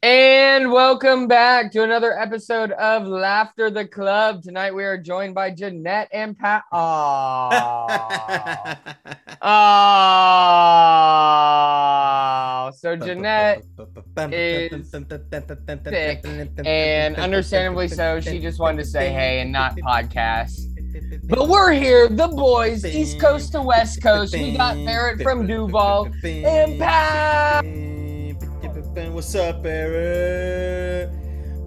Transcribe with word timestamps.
And 0.00 0.70
welcome 0.70 1.26
back 1.26 1.72
to 1.72 1.82
another 1.82 2.16
episode 2.16 2.70
of 2.70 3.08
Laughter 3.08 3.68
the 3.68 3.84
Club. 3.84 4.44
Tonight 4.44 4.72
we 4.72 4.84
are 4.84 4.96
joined 4.96 5.34
by 5.34 5.50
Jeanette 5.50 6.08
and 6.12 6.38
Pat. 6.38 6.62
Aww. 6.72 8.78
Aww. 9.42 9.54
So 12.74 12.94
Jeanette 12.94 13.64
is 14.30 14.88
sick, 14.88 16.24
and 16.64 17.16
understandably 17.16 17.88
so, 17.88 18.20
she 18.20 18.38
just 18.38 18.60
wanted 18.60 18.78
to 18.78 18.84
say 18.84 19.10
hey 19.10 19.40
and 19.40 19.50
not 19.50 19.74
podcast. 19.78 20.60
But 21.24 21.48
we're 21.48 21.72
here, 21.72 22.08
the 22.08 22.28
boys, 22.28 22.84
East 22.84 23.18
Coast 23.18 23.50
to 23.50 23.62
West 23.62 24.00
Coast. 24.00 24.32
We 24.32 24.56
got 24.56 24.76
Barrett 24.76 25.22
from 25.22 25.48
Duval 25.48 26.08
and 26.22 26.78
Pat. 26.78 27.87
What's 28.98 29.32
up, 29.36 29.64
Eric? 29.64 31.12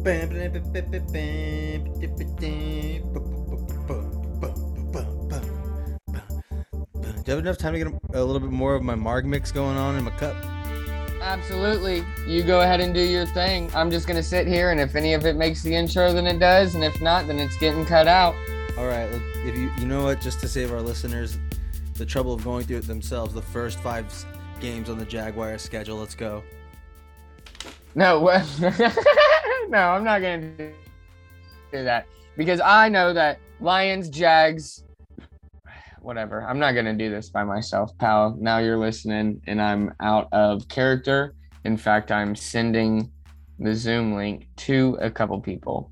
Do 0.04 0.12
you 0.12 0.20
have 7.26 7.40
enough 7.40 7.58
time 7.58 7.72
to 7.72 7.80
get 7.80 7.88
a 8.14 8.22
little 8.22 8.42
bit 8.42 8.52
more 8.52 8.76
of 8.76 8.84
my 8.84 8.96
Marg 8.96 9.26
mix 9.26 9.50
going 9.50 9.78
on 9.78 9.96
in 9.96 10.04
my 10.04 10.12
cup? 10.12 10.36
Absolutely. 11.22 12.04
You 12.28 12.44
go 12.44 12.62
ahead 12.62 12.82
and 12.82 12.94
do 12.94 13.00
your 13.00 13.26
thing. 13.28 13.72
I'm 13.74 13.90
just 13.90 14.08
gonna 14.08 14.22
sit 14.22 14.46
here, 14.46 14.72
and 14.72 14.82
if 14.82 14.96
any 14.98 15.14
of 15.14 15.26
it 15.26 15.38
makes 15.38 15.64
the 15.64 15.74
intro, 15.74 16.12
then 16.12 16.28
it 16.28 16.38
does, 16.38 16.76
and 16.76 16.84
if 16.84 17.02
not, 17.02 17.28
then 17.28 17.40
it's 17.40 17.58
getting 17.60 17.86
cut 17.86 18.08
out. 18.08 18.36
All 18.78 18.88
right, 18.88 19.10
look, 19.10 19.22
if 19.46 19.56
you 19.56 19.72
you 19.78 19.86
know 19.86 20.04
what, 20.04 20.20
just 20.20 20.42
to 20.42 20.50
save 20.50 20.74
our 20.74 20.82
listeners 20.82 21.40
the 21.96 22.06
trouble 22.06 22.34
of 22.34 22.44
going 22.44 22.66
through 22.66 22.80
it 22.80 22.88
themselves, 22.88 23.34
the 23.34 23.42
first 23.42 23.80
five 23.80 24.14
games 24.60 24.90
on 24.90 24.98
the 24.98 25.06
Jaguar 25.06 25.58
schedule. 25.58 25.98
Let's 25.98 26.16
go. 26.16 26.44
No, 27.94 28.20
no, 29.70 29.78
I'm 29.78 30.04
not 30.04 30.22
gonna 30.22 30.52
do 30.58 30.74
do 31.72 31.84
that 31.84 32.06
because 32.38 32.60
I 32.60 32.90
know 32.90 33.14
that 33.14 33.40
Lions, 33.60 34.10
Jags, 34.10 34.84
whatever. 36.02 36.42
I'm 36.48 36.60
not 36.60 36.74
gonna 36.74 36.94
do 36.94 37.10
this 37.10 37.30
by 37.30 37.44
myself, 37.44 37.98
pal. 37.98 38.36
Now 38.40 38.60
you're 38.60 38.78
listening, 38.78 39.42
and 39.48 39.62
I'm 39.62 39.94
out 40.02 40.28
of 40.32 40.68
character. 40.68 41.34
In 41.64 41.78
fact, 41.78 42.12
I'm 42.12 42.36
sending 42.36 43.12
the 43.60 43.76
Zoom 43.76 44.16
link 44.16 44.48
to 44.58 44.98
a 45.02 45.12
couple 45.12 45.40
people. 45.40 45.92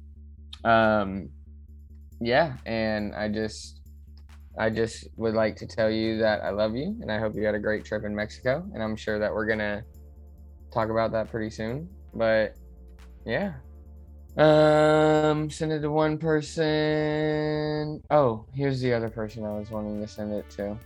Um, 0.63 1.29
yeah, 2.19 2.57
and 2.65 3.13
I 3.15 3.29
just, 3.29 3.81
I 4.57 4.69
just 4.69 5.07
would 5.15 5.35
like 5.35 5.55
to 5.57 5.67
tell 5.67 5.89
you 5.89 6.17
that 6.19 6.43
I 6.43 6.49
love 6.49 6.75
you, 6.75 6.97
and 7.01 7.11
I 7.11 7.19
hope 7.19 7.35
you 7.35 7.43
had 7.43 7.55
a 7.55 7.59
great 7.59 7.85
trip 7.85 8.03
in 8.03 8.15
Mexico, 8.15 8.65
and 8.73 8.81
I'm 8.81 8.95
sure 8.95 9.19
that 9.19 9.33
we're 9.33 9.45
gonna 9.45 9.83
talk 10.73 10.89
about 10.89 11.11
that 11.11 11.29
pretty 11.29 11.49
soon. 11.49 11.87
But 12.13 12.55
yeah. 13.25 13.53
Um 14.37 15.49
send 15.49 15.71
it 15.71 15.81
to 15.81 15.91
one 15.91 16.17
person. 16.17 18.01
Oh, 18.09 18.45
here's 18.53 18.79
the 18.81 18.93
other 18.93 19.09
person 19.09 19.45
I 19.45 19.57
was 19.57 19.71
wanting 19.71 19.99
to 20.01 20.07
send 20.07 20.33
it 20.33 20.49
to. 20.51 20.77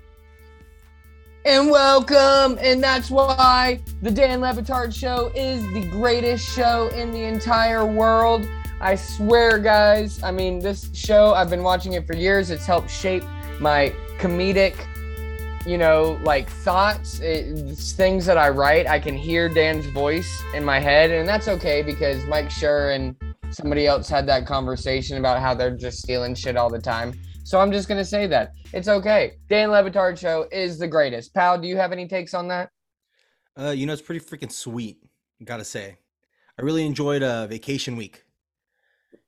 And 1.46 1.70
welcome, 1.70 2.58
and 2.62 2.82
that's 2.82 3.12
why 3.12 3.82
the 4.02 4.10
Dan 4.10 4.40
Le 4.40 4.54
Batard 4.54 4.96
show 4.96 5.30
is 5.36 5.62
the 5.74 5.86
greatest 5.90 6.50
show 6.56 6.88
in 6.96 7.12
the 7.12 7.24
entire 7.24 7.86
world. 7.86 8.48
I 8.80 8.96
swear, 8.96 9.60
guys. 9.60 10.24
I 10.24 10.32
mean, 10.32 10.60
this 10.60 10.90
show, 10.94 11.34
I've 11.34 11.50
been 11.50 11.64
watching 11.64 11.94
it 11.94 12.08
for 12.08 12.16
years. 12.16 12.50
It's 12.50 12.66
helped 12.66 12.90
shape 12.90 13.26
my 13.60 13.94
comedic 14.20 14.76
you 15.66 15.78
know, 15.78 16.20
like 16.24 16.50
thoughts, 16.50 17.20
it, 17.20 17.48
it's 17.70 17.94
things 17.94 18.26
that 18.26 18.38
I 18.38 18.50
write, 18.50 18.88
I 18.88 19.00
can 19.00 19.16
hear 19.16 19.48
Dan's 19.48 19.86
voice 19.88 20.44
in 20.54 20.64
my 20.64 20.80
head, 20.80 21.10
and 21.12 21.28
that's 21.28 21.48
okay 21.48 21.82
because 21.82 22.26
Mike 22.26 22.50
Schur 22.50 22.94
and 22.94 23.16
somebody 23.52 23.88
else 23.88 24.10
had 24.10 24.28
that 24.28 24.46
conversation 24.46 25.18
about 25.18 25.42
how 25.42 25.54
they're 25.54 25.76
just 25.76 26.00
stealing 26.00 26.36
shit 26.36 26.58
all 26.58 26.70
the 26.70 26.82
time. 26.82 27.14
So 27.46 27.60
I'm 27.60 27.72
just 27.72 27.88
gonna 27.88 28.06
say 28.06 28.28
that 28.28 28.54
it's 28.74 28.88
okay. 28.88 29.34
Dan 29.48 29.70
Le 29.70 29.84
Batard 29.84 30.18
show 30.18 30.48
is 30.52 30.78
the 30.78 30.88
greatest. 30.88 31.34
Pal, 31.34 31.58
do 31.60 31.68
you 31.68 31.78
have 31.78 31.92
any 31.92 32.08
takes 32.08 32.34
on 32.34 32.48
that? 32.50 32.70
Uh, 33.58 33.70
you 33.70 33.86
know, 33.86 33.94
it's 33.94 34.02
pretty 34.02 34.26
freaking 34.26 34.52
sweet. 34.52 34.98
Gotta 35.44 35.66
say, 35.66 35.98
I 36.58 36.62
really 36.62 36.86
enjoyed 36.86 37.24
uh, 37.24 37.48
vacation 37.48 37.96
week. 37.96 38.24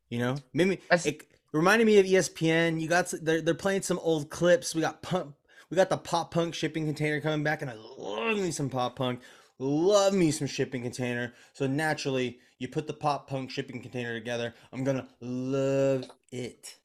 You 0.10 0.20
know, 0.20 0.36
maybe 0.54 0.80
it 0.92 1.24
reminded 1.54 1.86
me 1.86 1.98
of 2.00 2.06
ESPN. 2.06 2.80
You 2.82 2.88
got 2.88 3.14
they're 3.22 3.42
they're 3.42 3.54
playing 3.54 3.84
some 3.84 4.00
old 4.00 4.30
clips. 4.30 4.76
We 4.76 4.82
got 4.82 5.02
pump. 5.02 5.36
We 5.70 5.76
got 5.76 5.90
the 5.90 5.98
pop 5.98 6.32
punk 6.32 6.54
shipping 6.54 6.86
container 6.86 7.20
coming 7.22 7.44
back, 7.44 7.62
and 7.62 7.72
I 7.72 7.76
love 7.98 8.38
me 8.38 8.52
some 8.52 8.70
pop 8.70 8.96
punk. 8.96 9.22
Love 9.58 10.14
me 10.14 10.32
some 10.32 10.48
shipping 10.48 10.84
container. 10.84 11.34
So 11.54 11.66
naturally, 11.66 12.40
you 12.60 12.68
put 12.68 12.88
the 12.88 12.94
pop 12.94 13.30
punk 13.30 13.50
shipping 13.52 13.82
container 13.82 14.14
together. 14.14 14.54
I'm 14.72 14.84
gonna 14.84 15.08
love 15.22 16.06
it. 16.32 16.76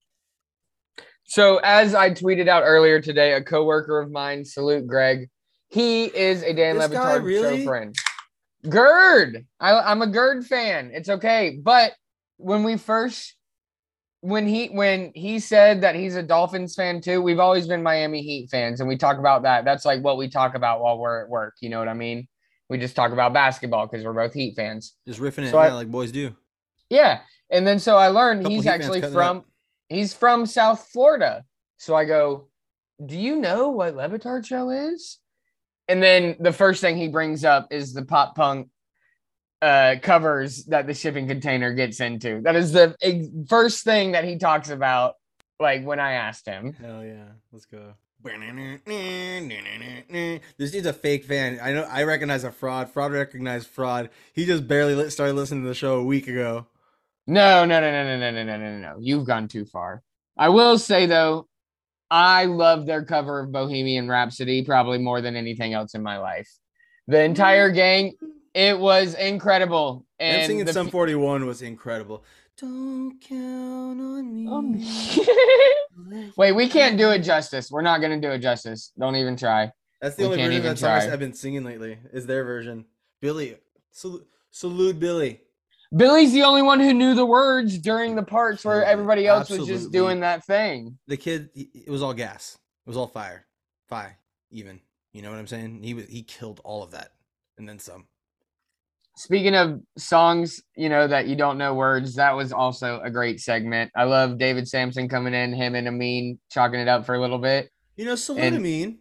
So 1.25 1.61
as 1.63 1.95
I 1.95 2.11
tweeted 2.11 2.49
out 2.49 2.63
earlier 2.65 3.01
today, 3.01 3.35
a 3.35 3.43
coworker 3.43 4.01
of 4.01 4.11
mine, 4.11 4.45
salute 4.45 4.87
Greg. 4.87 5.29
He 5.69 6.05
is 6.07 6.43
a 6.43 6.53
Dan 6.53 6.79
This 6.79 6.91
Le 6.91 6.97
Batard 6.97 7.23
really? 7.23 7.59
show 7.59 7.65
friend. 7.65 7.95
Gerd, 8.69 9.47
I, 9.61 9.79
I'm 9.79 10.03
a 10.03 10.09
Gerd 10.09 10.45
fan. 10.45 10.91
It's 10.93 11.09
okay, 11.09 11.59
but 11.63 11.93
when 12.37 12.65
we 12.65 12.77
first, 12.77 13.37
when 14.23 14.47
he 14.47 14.67
when 14.67 15.13
he 15.15 15.39
said 15.39 15.81
that 15.81 15.95
he's 15.95 16.17
a 16.17 16.23
Dolphins 16.23 16.75
fan 16.75 17.01
too, 17.01 17.23
we've 17.23 17.39
always 17.39 17.67
been 17.67 17.83
Miami 17.83 18.23
Heat 18.23 18.51
fans, 18.51 18.81
and 18.81 18.89
we 18.89 18.97
talk 18.97 19.19
about 19.19 19.43
that. 19.43 19.65
That's 19.65 19.85
like 19.85 20.03
what 20.03 20.19
we 20.19 20.29
talk 20.29 20.55
about 20.55 20.81
while 20.81 20.99
we're 20.99 21.23
at 21.23 21.29
work. 21.29 21.55
You 21.61 21.71
know 21.71 21.79
what 21.79 21.89
I 21.89 21.95
mean? 21.95 22.29
We 22.69 22.79
just 22.79 22.95
talk 22.95 23.13
about 23.13 23.33
basketball 23.33 23.87
because 23.87 24.05
we're 24.05 24.13
both 24.13 24.35
Heat 24.35 24.55
fans. 24.57 24.95
Just 25.09 25.21
riffing 25.21 25.45
it, 25.45 25.51
So 25.51 25.59
I- 25.59 25.69
yeah, 25.69 25.75
like 25.75 25.91
boys 25.91 26.13
do. 26.13 26.37
Yeah. 26.89 27.21
And 27.51 27.67
then 27.67 27.79
so 27.79 27.97
I 27.97 28.09
learned 28.09 28.47
he's 28.47 28.65
Heat 28.65 28.69
actually 28.71 29.01
from 29.03 29.45
he's 29.89 30.13
from 30.15 30.47
South 30.47 30.87
Florida. 30.93 31.45
So 31.79 31.95
I 31.97 32.05
go, 32.05 32.49
Do 33.05 33.19
you 33.19 33.37
know 33.37 33.71
what 33.71 33.97
Le 33.97 34.09
Batard 34.09 34.45
show 34.47 34.71
is? 34.71 35.19
And 35.89 36.01
then 36.03 36.37
the 36.39 36.53
first 36.53 36.81
thing 36.81 36.97
he 36.97 37.09
brings 37.09 37.45
up 37.45 37.69
is 37.73 37.93
the 37.93 38.05
pop 38.05 38.37
punk 38.37 38.69
uh 39.63 39.97
covers 40.03 40.65
that 40.67 40.87
the 40.87 40.95
shipping 40.95 41.29
container 41.29 41.75
gets 41.75 42.01
into. 42.01 42.41
That 42.43 42.57
is 42.57 42.73
the 42.73 42.97
first 43.49 43.85
thing 43.85 44.13
that 44.13 44.25
he 44.25 44.39
talks 44.39 44.71
about 44.71 45.15
like 45.59 45.85
when 45.85 46.01
I 46.01 46.13
asked 46.13 46.47
him. 46.47 46.73
Hell 46.73 47.05
yeah, 47.05 47.29
let's 47.53 47.67
go. 47.67 47.95
This 50.59 50.71
dude's 50.73 50.87
a 50.87 50.93
fake 50.93 51.25
fan. 51.25 51.59
I 51.63 51.73
know. 51.73 51.85
I 51.85 52.03
recognize 52.03 52.45
a 52.45 52.53
fraud. 52.53 52.91
Fraud 52.91 53.13
recognized 53.13 53.69
fraud. 53.69 54.11
He 54.35 54.45
just 54.45 54.69
barely 54.69 55.09
started 55.11 55.35
listening 55.35 55.63
to 55.63 55.69
the 55.69 55.75
show 55.75 55.99
a 55.99 56.05
week 56.05 56.29
ago. 56.29 56.67
No, 57.27 57.65
no, 57.65 57.81
no, 57.81 57.91
no, 57.91 58.05
no, 58.05 58.19
no, 58.19 58.31
no, 58.31 58.45
no, 58.45 58.57
no, 58.57 58.79
no. 58.79 58.97
You've 59.01 59.27
gone 59.27 59.49
too 59.49 59.65
far. 59.65 60.03
I 60.37 60.51
will 60.51 60.79
say 60.79 61.07
though, 61.07 61.49
I 62.11 62.47
love 62.47 62.87
their 62.87 63.05
cover 63.05 63.41
of 63.41 63.53
Bohemian 63.53 64.09
Rhapsody 64.09 64.65
probably 64.65 64.99
more 64.99 65.21
than 65.21 65.37
anything 65.37 65.73
else 65.73 65.95
in 65.95 66.03
my 66.03 66.19
life. 66.19 66.51
The 67.07 67.23
entire 67.23 67.71
gang, 67.71 68.15
it 68.55 68.79
was 68.79 69.15
incredible. 69.15 70.07
And, 70.19 70.39
And 70.39 70.47
singing 70.47 70.65
the 70.65 70.73
Sum 70.73 70.87
pe- 70.87 70.93
41 70.93 71.47
was 71.47 71.63
incredible. 71.63 72.25
Don't 72.59 73.19
count 73.21 74.01
on 74.01 74.35
me. 74.35 74.47
Um, 74.47 76.33
Wait, 76.37 76.53
we 76.53 76.69
can't 76.69 76.99
do 76.99 77.11
it 77.11 77.21
justice. 77.21 77.71
We're 77.71 77.83
not 77.83 78.01
gonna 78.01 78.21
do 78.21 78.31
it 78.31 78.39
justice. 78.41 78.93
Don't 78.99 79.17
even 79.17 79.37
try. 79.37 79.73
That's 80.01 80.17
the 80.17 80.23
we 80.23 80.27
only 80.27 80.39
can't 80.39 80.49
version 80.53 80.59
of 80.61 80.65
even 80.65 80.75
that 80.75 80.79
song 80.79 80.91
I- 80.91 81.05
try. 81.05 81.13
I've 81.13 81.19
been 81.19 81.35
singing 81.35 81.65
lately. 81.65 81.99
Is 82.13 82.27
their 82.27 82.45
version. 82.45 82.85
Billy, 83.21 83.57
salute, 83.93 84.27
salute 84.51 84.99
Billy. 84.99 85.41
Billy's 85.97 86.33
the 86.33 86.43
only 86.43 86.63
one 86.63 86.79
who 86.81 86.95
knew 86.95 87.15
the 87.15 87.27
words 87.27 87.77
during 87.79 88.15
the 88.15 88.23
parts 88.23 88.65
where 88.65 88.85
everybody 88.85 89.27
else 89.27 89.51
was 89.51 89.67
just 89.67 89.91
doing 89.91 90.21
that 90.21 90.45
thing. 90.45 90.97
The 91.09 91.17
kid, 91.17 91.51
it 91.55 91.91
was 91.91 92.01
all 92.03 92.15
gas. 92.15 92.57
It 92.87 92.89
was 92.91 92.97
all 92.97 93.09
fire, 93.09 93.47
fire, 93.89 94.17
even. 94.51 94.81
You 95.13 95.23
know 95.23 95.31
what 95.31 95.39
I'm 95.39 95.49
saying? 95.49 95.83
He 95.83 95.95
was 95.95 96.07
he 96.07 96.23
killed 96.23 96.61
all 96.63 96.83
of 96.85 96.93
that, 96.93 97.13
and 97.59 97.69
then 97.69 97.79
some. 97.81 98.07
Speaking 99.21 99.55
of 99.55 99.83
songs, 99.99 100.63
you 100.77 100.89
know, 100.89 101.07
that 101.07 101.27
you 101.27 101.37
don't 101.37 101.59
know 101.59 101.75
words, 101.75 102.15
that 102.15 102.35
was 102.35 102.55
also 102.55 103.03
a 103.05 103.11
great 103.11 103.39
segment. 103.39 103.93
I 103.95 104.05
love 104.05 104.39
David 104.39 104.67
Samson 104.67 105.11
coming 105.11 105.35
in, 105.35 105.53
him 105.53 105.75
and 105.75 105.87
Amin 105.87 106.39
chalking 106.51 106.81
it 106.81 106.89
up 106.89 107.05
for 107.05 107.15
a 107.15 107.21
little 107.21 107.37
bit. 107.37 107.71
You 107.97 108.07
know, 108.07 108.15
salute 108.15 108.43
And- 108.43 108.57
Amin. 108.57 108.99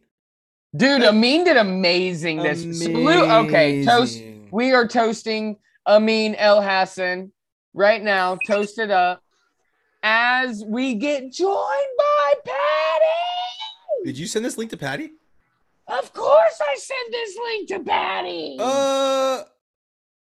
Dude, 0.75 1.03
Amin 1.03 1.45
did 1.45 1.55
amazing 1.55 2.39
this. 2.43 2.63
Salute. 2.63 3.29
Okay, 3.47 3.85
toast. 3.85 4.21
We 4.51 4.73
are 4.73 4.85
toasting 4.85 5.55
Amin 5.87 6.35
Elhassan 6.35 7.31
right 7.73 8.03
now. 8.03 8.35
Toast 8.45 8.77
it 8.77 8.91
up 8.91 9.23
as 10.03 10.65
we 10.67 10.95
get 10.95 11.31
joined 11.31 11.95
by 11.97 12.33
Patty. 12.45 14.03
Did 14.03 14.17
you 14.17 14.27
send 14.27 14.43
this 14.43 14.57
link 14.57 14.69
to 14.71 14.77
Patty? 14.77 15.11
Of 15.87 16.11
course, 16.11 16.61
I 16.69 16.75
sent 16.75 17.09
this 17.09 17.37
link 17.37 17.69
to 17.69 17.79
Patty. 17.79 18.57
Uh 18.59 19.43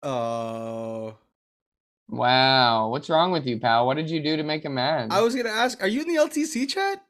oh. 0.02 1.16
wow, 2.08 2.88
what's 2.88 3.08
wrong 3.10 3.30
with 3.32 3.46
you, 3.46 3.58
pal? 3.58 3.86
What 3.86 3.96
did 3.96 4.10
you 4.10 4.22
do 4.22 4.36
to 4.36 4.42
make 4.42 4.64
him 4.64 4.74
mad? 4.74 5.08
I 5.10 5.20
was 5.22 5.34
gonna 5.34 5.48
ask, 5.50 5.82
are 5.82 5.88
you 5.88 6.02
in 6.02 6.08
the 6.08 6.14
LTC 6.20 6.68
chat? 6.68 7.02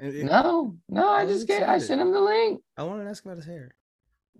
Eh, 0.00 0.22
no, 0.22 0.76
no, 0.88 1.08
I 1.08 1.22
I 1.22 1.26
just 1.26 1.46
get. 1.48 1.68
I 1.68 1.78
sent 1.78 2.00
him 2.00 2.12
the 2.12 2.20
link. 2.20 2.60
I 2.76 2.84
wanted 2.84 3.04
to 3.04 3.10
ask 3.10 3.24
about 3.24 3.36
his 3.36 3.46
hair. 3.46 3.74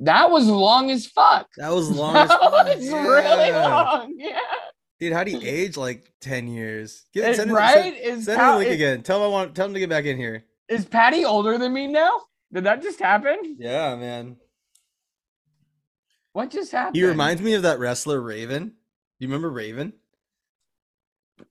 That 0.00 0.30
was 0.30 0.46
long 0.46 0.90
as 0.90 1.06
fuck. 1.06 1.48
That 1.56 1.72
was 1.72 1.90
long 1.96 2.14
as 2.16 2.28
That 2.28 2.40
fuck. 2.40 2.52
was 2.76 2.88
really 2.88 3.50
long. 3.52 4.14
Yeah. 4.16 4.38
Dude, 5.00 5.12
how 5.12 5.24
do 5.24 5.30
you 5.32 5.40
age 5.42 5.76
like 5.76 6.12
ten 6.20 6.46
years? 6.48 7.06
Give, 7.12 7.24
It- 7.24 7.36
send 7.36 7.50
him- 7.50 7.56
right? 7.56 7.74
Send, 7.94 7.96
Is, 7.96 8.24
send 8.26 8.40
him 8.40 8.46
the 8.48 8.56
link 8.58 8.68
is, 8.70 8.74
again. 8.74 9.02
Tell 9.02 9.18
him 9.18 9.24
I 9.24 9.28
want. 9.28 9.54
Tell 9.56 9.66
him 9.66 9.74
to 9.74 9.80
get 9.80 9.88
back 9.90 10.04
in 10.04 10.16
here. 10.16 10.44
is 10.68 10.84
Patty 10.84 11.24
older 11.24 11.58
than 11.58 11.72
me 11.72 11.86
now? 11.88 12.20
Did 12.52 12.64
that 12.64 12.80
just 12.82 12.98
happen? 13.00 13.56
Yeah, 13.58 13.94
man. 13.96 14.36
What 16.38 16.50
just 16.50 16.70
happened? 16.70 16.94
He 16.94 17.04
reminds 17.04 17.42
me 17.42 17.54
of 17.54 17.62
that 17.62 17.80
wrestler 17.80 18.20
Raven. 18.20 18.68
Do 18.68 18.72
you 19.18 19.26
remember 19.26 19.50
Raven? 19.50 19.92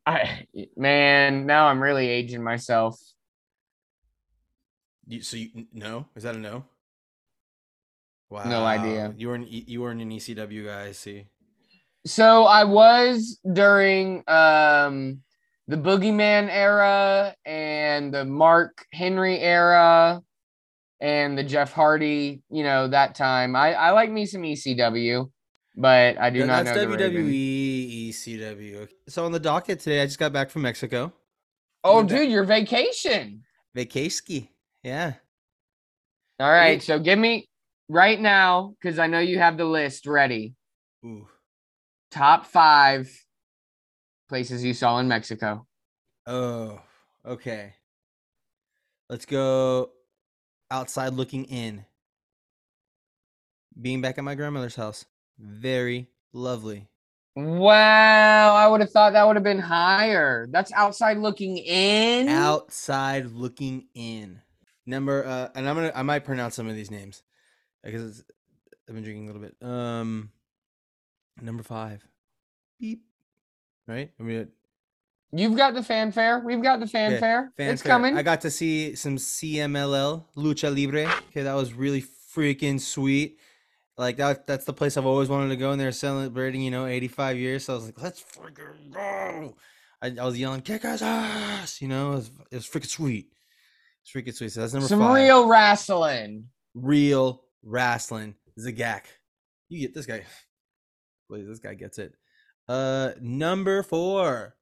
I 0.05 0.47
man, 0.77 1.45
now 1.45 1.67
I'm 1.67 1.83
really 1.83 2.07
aging 2.07 2.41
myself. 2.41 2.97
You, 5.05 5.21
so 5.23 5.35
you 5.35 5.65
no? 5.73 6.05
Is 6.15 6.23
that 6.23 6.35
a 6.35 6.39
no? 6.39 6.63
Wow. 8.29 8.47
No 8.47 8.63
idea. 8.63 9.13
You 9.17 9.27
weren't 9.27 9.49
E- 9.49 9.65
you 9.67 9.81
weren't 9.81 10.01
an 10.01 10.09
ECW 10.09 10.67
guy. 10.67 10.85
I 10.85 10.91
see. 10.93 11.25
So 12.05 12.45
I 12.45 12.63
was 12.63 13.41
during 13.51 14.23
um 14.29 15.21
the 15.67 15.75
Boogeyman 15.75 16.47
era 16.49 17.35
and 17.45 18.13
the 18.13 18.23
Mark 18.23 18.85
Henry 18.93 19.37
era 19.37 20.21
and 20.99 21.38
the 21.38 21.44
Jeff 21.44 21.71
Hardy, 21.73 22.41
you 22.49 22.63
know, 22.63 22.88
that 22.88 23.15
time. 23.15 23.55
I, 23.55 23.73
I 23.73 23.91
like 23.91 24.11
me 24.11 24.25
some 24.25 24.41
ECW, 24.41 25.29
but 25.75 26.17
I 26.17 26.29
do 26.29 26.39
Yeah, 26.39 26.45
not 26.45 26.65
that's 26.65 26.77
know 26.77 26.85
Raven. 26.89 27.25
WWE 27.25 28.09
ECW. 28.09 28.88
So 29.09 29.25
on 29.25 29.31
the 29.31 29.39
docket 29.39 29.79
today, 29.79 30.01
I 30.01 30.05
just 30.05 30.19
got 30.19 30.33
back 30.33 30.49
from 30.49 30.63
Mexico. 30.63 31.13
Oh, 31.83 31.97
Went 31.97 32.09
back- 32.09 32.19
dude, 32.19 32.31
your 32.31 32.44
vacation. 32.44 33.44
Vacaski. 33.75 34.49
Yeah. 34.83 35.13
All 36.39 36.49
right, 36.51 36.77
Ooh. 36.77 36.81
so 36.81 36.99
give 36.99 37.17
me 37.19 37.47
right 37.89 38.19
now 38.19 38.75
because 38.81 38.99
I 38.99 39.07
know 39.07 39.19
you 39.19 39.39
have 39.39 39.57
the 39.57 39.65
list 39.65 40.05
ready. 40.07 40.55
Ooh. 41.05 41.27
Top 42.11 42.45
five 42.45 43.09
places 44.29 44.63
you 44.63 44.73
saw 44.73 44.99
in 44.99 45.07
Mexico. 45.07 45.65
Oh. 46.25 46.81
Okay. 47.25 47.73
Let's 49.09 49.25
go 49.25 49.91
outside 50.71 51.13
looking 51.13 51.45
in. 51.45 51.85
Being 53.79 54.01
back 54.01 54.17
at 54.17 54.23
my 54.23 54.35
grandmother's 54.35 54.75
house. 54.75 55.05
Very 55.39 56.07
lovely. 56.33 56.87
Wow, 57.35 58.55
I 58.55 58.67
would 58.67 58.81
have 58.81 58.89
thought 58.89 59.13
that 59.13 59.27
would 59.27 59.35
have 59.35 59.43
been 59.43 59.59
higher. 59.59 60.47
That's 60.49 60.71
outside 60.73 61.19
looking 61.19 61.57
in. 61.57 62.29
outside 62.29 63.27
looking 63.27 63.85
in. 63.93 64.41
Number 64.87 65.23
uh 65.23 65.49
and 65.53 65.69
I'm 65.69 65.75
gonna 65.75 65.91
I 65.93 66.01
might 66.01 66.25
pronounce 66.25 66.55
some 66.55 66.67
of 66.67 66.75
these 66.75 66.89
names 66.89 67.21
because 67.83 68.19
it's, 68.19 68.23
I've 68.89 68.95
been 68.95 69.03
drinking 69.03 69.29
a 69.29 69.33
little 69.33 69.41
bit. 69.41 69.55
Um 69.61 70.31
number 71.39 71.61
five. 71.61 72.03
Beep. 72.79 73.03
Right? 73.85 74.09
I 74.19 74.23
mean 74.23 74.47
You've 75.31 75.57
got 75.57 75.74
the 75.74 75.83
fanfare. 75.83 76.39
We've 76.39 76.62
got 76.63 76.79
the 76.79 76.88
fanfare. 76.88 77.51
It's 77.57 77.81
fanfare. 77.81 77.91
coming. 77.91 78.18
I 78.18 78.24
got 78.24 78.41
to 78.41 78.51
see 78.51 78.95
some 78.95 79.18
CMLL 79.18 80.24
Lucha 80.38 80.74
Libre. 80.74 81.12
Okay, 81.29 81.44
that 81.44 81.53
was 81.53 81.74
really 81.74 82.03
freaking 82.33 82.79
sweet. 82.79 83.39
Like 83.97 84.18
that 84.18 84.45
that's 84.47 84.65
the 84.65 84.74
place 84.74 84.95
I've 84.95 85.06
always 85.06 85.27
wanted 85.27 85.50
to 85.50 85.56
go 85.57 85.71
and 85.71 85.81
they're 85.81 85.91
celebrating, 85.91 86.62
you 86.62 86.71
know, 86.71 86.85
85 86.85 87.38
years. 87.38 87.65
So 87.65 87.74
I 87.74 87.75
was 87.75 87.85
like, 87.85 88.01
let's 88.01 88.24
freaking 88.24 88.91
go. 88.94 89.56
I, 90.01 90.13
I 90.21 90.25
was 90.25 90.38
yelling, 90.39 90.62
kick 90.62 90.85
ass, 90.85 91.81
you 91.81 91.88
know, 91.88 92.12
it 92.13 92.15
was, 92.15 92.31
it 92.51 92.56
was 92.57 92.68
freaking 92.68 92.88
sweet. 92.88 93.33
It's 94.03 94.12
freaking 94.13 94.35
sweet. 94.35 94.51
So 94.51 94.62
that's 94.62 94.73
number 94.73 94.88
Some 94.88 95.00
five. 95.00 95.15
real 95.15 95.47
wrestling. 95.47 96.45
real 96.75 97.44
wrestling. 97.63 98.35
Zagak. 98.59 99.06
You 99.69 99.81
get 99.81 99.94
this 99.95 100.06
guy. 100.06 100.23
Please, 101.27 101.47
this 101.47 101.59
guy 101.59 101.73
gets 101.73 101.97
it. 101.97 102.13
Uh 102.69 103.12
number 103.19 103.81
four. 103.81 104.56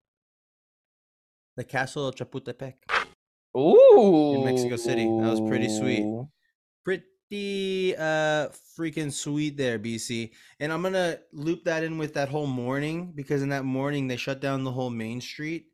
The 1.56 1.64
Castle 1.64 2.08
of 2.08 2.16
Chapultepec. 2.16 2.74
Ooh. 3.58 4.36
In 4.36 4.46
Mexico 4.46 4.76
City. 4.76 5.04
That 5.04 5.32
was 5.32 5.42
pretty 5.42 5.70
sweet. 5.70 6.06
Pretty 6.84 7.96
uh 7.96 8.50
freaking 8.78 9.12
sweet 9.12 9.58
there, 9.58 9.80
BC. 9.80 10.32
And 10.60 10.72
I'm 10.72 10.84
gonna 10.84 11.20
loop 11.32 11.64
that 11.66 11.84
in 11.84 11.98
with 11.98 12.14
that 12.16 12.30
whole 12.30 12.48
morning 12.48 13.14
because 13.16 13.42
in 13.42 13.50
that 13.50 13.66
morning 13.66 14.08
they 14.08 14.18
shut 14.18 14.42
down 14.42 14.64
the 14.64 14.72
whole 14.72 14.90
main 14.90 15.22
street 15.22 15.68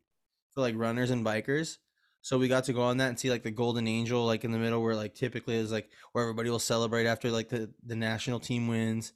for 0.54 0.60
like 0.60 0.74
runners 0.76 1.10
and 1.10 1.24
bikers. 1.24 1.78
So 2.20 2.38
we 2.38 2.46
got 2.46 2.64
to 2.64 2.72
go 2.72 2.82
on 2.82 2.98
that 2.98 3.08
and 3.08 3.18
see 3.18 3.30
like 3.30 3.42
the 3.42 3.50
Golden 3.50 3.88
Angel, 3.88 4.24
like 4.24 4.44
in 4.44 4.52
the 4.52 4.58
middle, 4.58 4.80
where 4.80 4.94
like 4.94 5.14
typically 5.14 5.56
is 5.56 5.72
like 5.72 5.90
where 6.12 6.22
everybody 6.22 6.50
will 6.50 6.60
celebrate 6.60 7.06
after 7.06 7.30
like 7.30 7.48
the 7.48 7.70
the 7.84 7.96
national 7.96 8.38
team 8.38 8.68
wins. 8.68 9.12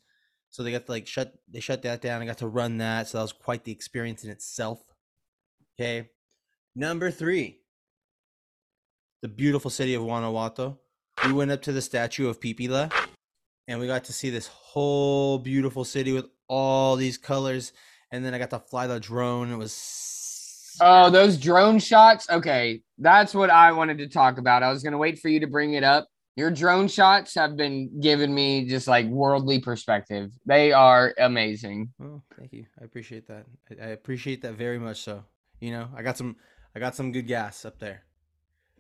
So 0.51 0.63
they 0.63 0.73
got 0.73 0.87
to 0.87 0.93
like 0.93 1.07
shut 1.07 1.33
they 1.49 1.61
shut 1.61 1.83
that 1.83 2.03
down. 2.03 2.21
I 2.21 2.27
got 2.27 2.39
to 2.39 2.49
run 2.49 2.79
that, 2.79 3.07
so 3.07 3.19
that 3.19 3.23
was 3.23 3.33
quite 3.33 3.63
the 3.63 3.73
experience 3.73 4.25
in 4.25 4.31
itself. 4.31 4.83
Okay, 5.79 6.11
number 6.77 7.11
three, 7.11 7.59
the 9.23 9.29
beautiful 9.29 9.71
city 9.71 9.95
of 9.95 10.03
Guanajuato. 10.03 10.79
We 11.25 11.33
went 11.33 11.51
up 11.51 11.63
to 11.63 11.73
the 11.73 11.83
statue 11.83 12.29
of 12.29 12.39
Pipila, 12.39 12.93
and 13.67 13.81
we 13.81 13.87
got 13.87 14.05
to 14.05 14.13
see 14.13 14.31
this 14.31 14.47
whole 14.47 15.39
beautiful 15.39 15.85
city 15.85 16.13
with 16.13 16.27
all 16.47 16.95
these 16.95 17.17
colors. 17.17 17.73
And 18.13 18.25
then 18.25 18.35
I 18.35 18.39
got 18.39 18.51
to 18.51 18.61
fly 18.61 18.87
the 18.87 19.01
drone. 19.01 19.51
It 19.51 19.57
was 19.57 20.77
Oh, 20.81 21.09
those 21.09 21.39
drone 21.39 21.79
shots. 21.79 22.29
Okay, 22.29 22.83
that's 22.99 23.35
what 23.35 23.49
I 23.49 23.73
wanted 23.73 23.97
to 23.99 24.09
talk 24.09 24.37
about. 24.37 24.63
I 24.63 24.71
was 24.71 24.83
gonna 24.83 24.99
wait 24.99 25.19
for 25.19 25.29
you 25.29 25.41
to 25.41 25.47
bring 25.47 25.73
it 25.73 25.83
up. 25.83 26.07
Your 26.37 26.51
drone 26.51 26.87
shots 26.87 27.35
have 27.35 27.57
been 27.57 27.99
giving 27.99 28.35
me 28.35 28.69
just 28.69 28.87
like 28.87 29.07
worldly 29.07 29.59
perspective. 29.59 30.33
They 30.45 30.73
are 30.73 31.15
amazing. 31.19 31.95
Oh, 32.03 32.21
thank 32.39 32.53
you. 32.53 32.67
I 32.79 32.85
appreciate 32.85 33.27
that. 33.29 33.47
I, 33.71 33.85
I 33.85 33.89
appreciate 33.89 34.43
that 34.43 34.53
very 34.53 34.79
much. 34.79 35.01
So, 35.01 35.25
you 35.61 35.71
know, 35.71 35.89
I 35.97 36.03
got 36.03 36.19
some, 36.19 36.37
I 36.77 36.79
got 36.79 36.95
some 36.95 37.11
good 37.11 37.27
gas 37.27 37.65
up 37.65 37.79
there. 37.79 38.03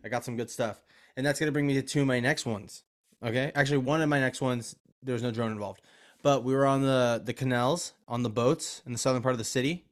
I 0.04 0.10
got 0.10 0.22
some 0.22 0.36
good 0.36 0.50
stuff, 0.50 0.82
and 1.16 1.24
that's 1.24 1.40
gonna 1.40 1.50
bring 1.50 1.66
me 1.66 1.72
to 1.74 1.82
two 1.82 2.02
of 2.02 2.06
my 2.06 2.20
next 2.20 2.44
ones. 2.44 2.82
Okay, 3.24 3.50
actually, 3.54 3.78
one 3.78 4.02
of 4.02 4.10
my 4.10 4.20
next 4.20 4.42
ones 4.42 4.76
there 5.02 5.14
was 5.14 5.22
no 5.22 5.30
drone 5.30 5.50
involved, 5.50 5.80
but 6.22 6.44
we 6.44 6.54
were 6.54 6.66
on 6.66 6.82
the 6.82 7.22
the 7.24 7.32
canals 7.32 7.94
on 8.06 8.22
the 8.22 8.28
boats 8.28 8.82
in 8.84 8.92
the 8.92 8.98
southern 8.98 9.22
part 9.22 9.32
of 9.32 9.38
the 9.38 9.44
city. 9.44 9.86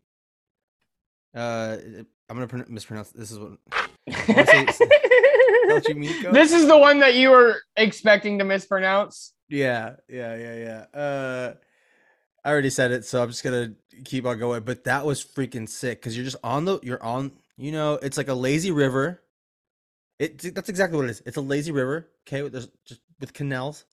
Uh, 1.34 1.78
I'm 2.28 2.36
gonna 2.36 2.46
pron- 2.46 2.66
mispronounce. 2.68 3.10
This 3.10 3.32
is 3.32 3.38
what 3.38 3.52
wanna 4.06 4.46
say 4.46 4.66
Xochimilco? 5.70 6.32
this 6.34 6.52
is 6.52 6.66
the 6.66 6.76
one 6.76 7.00
that 7.00 7.14
you 7.14 7.30
were 7.30 7.56
expecting 7.78 8.38
to 8.38 8.44
mispronounce. 8.44 9.32
Yeah, 9.48 9.94
yeah, 10.10 10.36
yeah, 10.36 10.84
yeah. 10.94 11.00
Uh, 11.00 11.54
I 12.44 12.50
already 12.50 12.68
said 12.68 12.90
it, 12.90 13.06
so 13.06 13.22
I'm 13.22 13.30
just 13.30 13.42
gonna 13.42 13.72
keep 14.04 14.26
on 14.26 14.38
going. 14.38 14.62
But 14.62 14.84
that 14.84 15.06
was 15.06 15.24
freaking 15.24 15.66
sick 15.66 16.02
because 16.02 16.14
you're 16.14 16.26
just 16.26 16.36
on 16.44 16.66
the, 16.66 16.78
you're 16.82 17.02
on, 17.02 17.32
you 17.56 17.72
know, 17.72 17.94
it's 17.94 18.16
like 18.16 18.28
a 18.28 18.34
lazy 18.34 18.70
river. 18.70 19.22
It 20.18 20.54
that's 20.54 20.68
exactly 20.68 20.96
what 20.96 21.06
it 21.06 21.10
is. 21.10 21.22
It's 21.26 21.36
a 21.36 21.42
lazy 21.42 21.72
river, 21.72 22.08
okay, 22.26 22.42
with 22.42 22.52
there's 22.52 22.68
just 22.86 23.00
with 23.20 23.32
canals, 23.32 23.84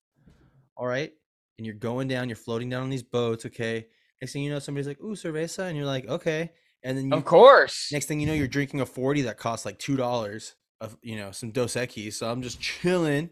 all 0.76 0.86
right, 0.86 1.12
and 1.58 1.66
you're 1.66 1.74
going 1.74 2.08
down, 2.08 2.28
you're 2.28 2.36
floating 2.36 2.68
down 2.68 2.82
on 2.82 2.90
these 2.90 3.02
boats, 3.02 3.46
okay. 3.46 3.86
Next 4.20 4.32
thing 4.32 4.42
you 4.44 4.50
know, 4.50 4.60
somebody's 4.60 4.86
like, 4.86 5.00
"Ooh, 5.00 5.14
cerveza," 5.16 5.66
and 5.66 5.76
you're 5.76 5.86
like, 5.86 6.08
"Okay," 6.08 6.52
and 6.84 6.96
then 6.96 7.08
you, 7.08 7.14
Of 7.14 7.24
course. 7.24 7.90
Next 7.92 8.06
thing 8.06 8.20
you 8.20 8.26
know, 8.26 8.34
you're 8.34 8.46
drinking 8.46 8.80
a 8.80 8.86
40 8.86 9.22
that 9.22 9.36
costs 9.36 9.66
like 9.66 9.78
two 9.80 9.96
dollars 9.96 10.54
of 10.80 10.96
you 11.02 11.16
know 11.16 11.32
some 11.32 11.50
Dos 11.50 11.74
Equis. 11.74 12.14
So 12.14 12.30
I'm 12.30 12.42
just 12.42 12.60
chilling, 12.60 13.30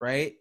right? 0.00 0.34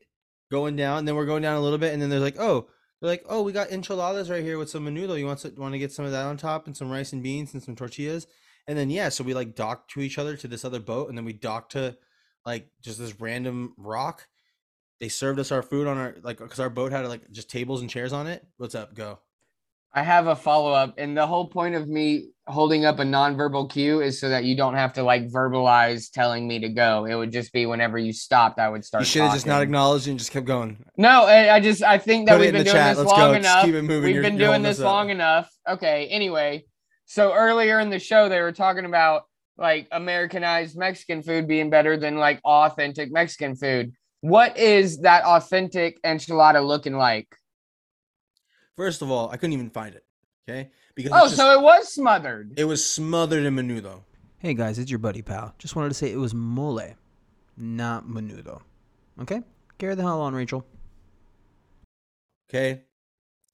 Going 0.49 0.77
down, 0.77 1.03
then 1.03 1.15
we're 1.15 1.25
going 1.25 1.41
down 1.41 1.57
a 1.57 1.61
little 1.61 1.77
bit, 1.77 1.91
and 1.93 2.01
then 2.01 2.09
they're 2.09 2.21
like, 2.21 2.39
oh, 2.39 2.69
they're 3.01 3.09
like, 3.09 3.25
oh, 3.27 3.41
we 3.41 3.51
got 3.51 3.71
enchiladas 3.71 4.29
right 4.29 4.43
here 4.43 4.57
with 4.57 4.69
some 4.69 4.85
menudo. 4.85 5.19
You 5.19 5.25
want 5.25 5.39
to 5.39 5.49
want 5.57 5.73
to 5.73 5.79
get 5.79 5.91
some 5.91 6.05
of 6.05 6.11
that 6.11 6.25
on 6.25 6.37
top 6.37 6.67
and 6.67 6.75
some 6.75 6.89
rice 6.89 7.13
and 7.13 7.21
beans 7.21 7.53
and 7.53 7.61
some 7.61 7.75
tortillas, 7.75 8.27
and 8.67 8.77
then 8.77 8.89
yeah, 8.89 9.09
so 9.09 9.23
we 9.23 9.33
like 9.33 9.55
docked 9.55 9.91
to 9.91 10.01
each 10.01 10.17
other 10.17 10.35
to 10.37 10.47
this 10.47 10.65
other 10.65 10.79
boat, 10.79 11.09
and 11.09 11.17
then 11.17 11.25
we 11.25 11.33
docked 11.33 11.73
to 11.73 11.97
like 12.45 12.67
just 12.81 12.99
this 12.99 13.19
random 13.19 13.73
rock. 13.77 14.27
They 14.99 15.09
served 15.09 15.39
us 15.39 15.51
our 15.51 15.61
food 15.61 15.87
on 15.87 15.97
our 15.97 16.15
like 16.23 16.37
because 16.39 16.59
our 16.59 16.69
boat 16.69 16.91
had 16.91 17.05
like 17.07 17.29
just 17.31 17.49
tables 17.49 17.81
and 17.81 17.89
chairs 17.89 18.13
on 18.13 18.27
it. 18.27 18.45
What's 18.57 18.75
up? 18.75 18.93
Go. 18.95 19.19
I 19.93 20.03
have 20.03 20.27
a 20.27 20.35
follow 20.35 20.73
up, 20.73 20.95
and 20.99 21.17
the 21.17 21.25
whole 21.25 21.47
point 21.47 21.73
of 21.73 21.87
me 21.87 22.29
holding 22.45 22.85
up 22.85 22.99
a 22.99 23.03
nonverbal 23.03 23.69
cue 23.71 24.01
is 24.01 24.19
so 24.19 24.29
that 24.29 24.43
you 24.43 24.55
don't 24.55 24.75
have 24.75 24.93
to 24.93 25.01
like 25.03 25.27
verbalize 25.29 26.11
telling 26.11 26.47
me 26.47 26.59
to 26.59 26.69
go. 26.69 27.05
It 27.05 27.15
would 27.15 27.31
just 27.31 27.51
be 27.51 27.65
whenever 27.65 27.97
you 27.97 28.13
stopped, 28.13 28.59
I 28.59 28.69
would 28.69 28.85
start. 28.85 29.01
You 29.01 29.05
should 29.05 29.21
have 29.23 29.33
just 29.33 29.47
not 29.47 29.63
acknowledged 29.63 30.07
and 30.07 30.19
just 30.19 30.31
kept 30.31 30.45
going. 30.45 30.85
No, 30.97 31.23
I 31.25 31.55
I 31.55 31.59
just 31.61 31.81
I 31.83 31.97
think 31.97 32.27
that 32.27 32.33
Put 32.33 32.41
we've 32.41 32.51
been 32.51 32.63
doing 32.65 32.75
chat. 32.75 32.95
this 32.97 33.05
Let's 33.05 33.17
long 33.17 33.31
go. 33.31 33.37
Enough. 33.39 33.65
keep 33.65 33.73
it 33.75 33.81
moving. 33.83 34.03
We've 34.03 34.15
You're- 34.15 34.29
been 34.29 34.37
you're 34.37 34.49
doing 34.49 34.61
this 34.61 34.79
up. 34.79 34.85
long 34.85 35.09
enough. 35.09 35.49
Okay. 35.67 36.07
Anyway, 36.07 36.65
so 37.07 37.33
earlier 37.33 37.79
in 37.79 37.89
the 37.89 37.97
show 37.99 38.29
they 38.29 38.41
were 38.41 38.51
talking 38.51 38.85
about 38.85 39.23
like 39.57 39.87
Americanized 39.91 40.77
Mexican 40.77 41.23
food 41.23 41.47
being 41.47 41.69
better 41.71 41.97
than 41.97 42.17
like 42.17 42.39
authentic 42.43 43.11
Mexican 43.11 43.55
food. 43.55 43.93
What 44.21 44.57
is 44.57 44.99
that 45.01 45.23
authentic 45.23 46.01
enchilada 46.03 46.63
looking 46.65 46.95
like? 46.97 47.27
First 48.75 49.01
of 49.01 49.09
all, 49.09 49.29
I 49.31 49.37
couldn't 49.37 49.53
even 49.53 49.69
find 49.71 49.95
it. 49.95 50.03
Okay, 50.47 50.69
because 50.95 51.11
Oh, 51.15 51.23
just- 51.25 51.35
so 51.37 51.51
it 51.57 51.61
was 51.61 51.91
smothered. 51.91 52.53
it 52.57 52.65
was 52.65 52.87
smothered 52.87 53.43
in 53.45 53.55
menudo. 53.55 54.03
Hey 54.39 54.53
guys, 54.53 54.77
it's 54.77 54.91
your 54.91 54.99
buddy 54.99 55.21
pal. 55.23 55.55
Just 55.57 55.75
wanted 55.75 55.89
to 55.89 55.95
say 55.95 56.11
it 56.11 56.17
was 56.17 56.33
mole, 56.33 56.93
not 57.57 58.05
menudo. 58.05 58.61
Okay? 59.21 59.41
Carry 59.79 59.95
the 59.95 60.03
hell 60.03 60.21
on, 60.21 60.33
Rachel. 60.35 60.65
Okay, 62.49 62.83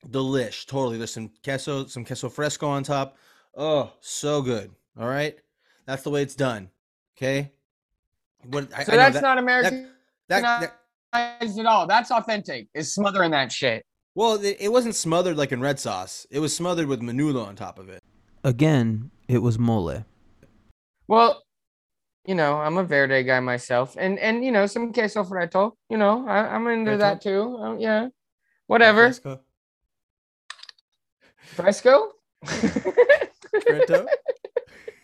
delish, 0.08 0.66
totally. 0.68 0.98
There's 0.98 1.14
some 1.14 1.32
queso, 1.44 1.86
some 1.86 2.04
queso 2.06 2.30
fresco 2.30 2.68
on 2.68 2.84
top. 2.84 3.18
Oh, 3.56 3.94
so 4.00 4.42
good. 4.42 4.72
All 5.00 5.08
right, 5.08 5.38
that's 5.86 6.04
the 6.04 6.10
way 6.10 6.22
it's 6.22 6.36
done. 6.36 6.70
Okay. 7.18 7.52
What? 8.46 8.68
I, 8.76 8.84
So 8.84 8.94
I 8.94 8.96
know 8.96 9.02
that's 9.02 9.16
that- 9.16 9.22
not 9.22 9.38
American 9.38 9.90
that, 10.30 10.42
that 11.14 11.42
at 11.42 11.66
all. 11.66 11.88
That's 11.88 12.12
authentic. 12.12 12.68
Is 12.74 12.94
smothering 12.94 13.32
that 13.32 13.52
shit. 13.52 13.86
well, 14.16 14.34
it, 14.44 14.58
it 14.60 14.72
wasn't 14.72 14.96
smothered 14.96 15.38
like 15.38 15.52
in 15.52 15.62
red 15.62 15.80
sauce. 15.80 16.26
It 16.32 16.40
was 16.40 16.56
smothered 16.56 16.88
with 16.88 17.02
menudo 17.02 17.46
on 17.46 17.56
top 17.56 17.78
of 17.80 17.90
it. 17.90 18.02
Again, 18.44 19.12
it 19.28 19.38
was 19.40 19.58
mole. 19.60 20.04
Well, 21.08 21.44
you 22.26 22.36
know, 22.36 22.56
I'm 22.56 22.78
a 22.78 22.84
verde 22.84 23.24
guy 23.24 23.40
myself, 23.40 23.96
and 24.00 24.18
and 24.20 24.44
you 24.44 24.52
know 24.52 24.66
some 24.66 24.92
queso 24.94 25.24
fretto. 25.24 25.74
You 25.90 25.98
know, 25.98 26.28
I, 26.28 26.40
I'm 26.56 26.66
into 26.68 26.92
Fretto? 26.92 26.98
that 27.00 27.22
too. 27.22 27.58
Uh, 27.62 27.76
yeah, 27.78 28.08
whatever. 28.68 29.08
Fresco. 29.08 29.40
Fresco. 31.56 32.12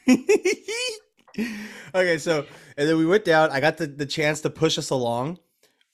Okay, 1.95 2.17
so 2.17 2.45
and 2.77 2.87
then 2.87 2.97
we 2.97 3.05
went 3.05 3.25
down. 3.25 3.49
I 3.51 3.59
got 3.59 3.77
the, 3.77 3.87
the 3.87 4.05
chance 4.05 4.41
to 4.41 4.49
push 4.49 4.77
us 4.77 4.89
along. 4.89 5.39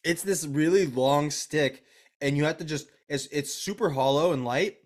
It's 0.03 0.23
this 0.23 0.45
really 0.45 0.85
long 0.85 1.31
stick, 1.31 1.83
and 2.21 2.35
you 2.35 2.45
have 2.45 2.57
to 2.57 2.65
just 2.65 2.87
it's 3.07 3.27
it's 3.27 3.53
super 3.53 3.91
hollow 3.91 4.33
and 4.33 4.43
light. 4.43 4.77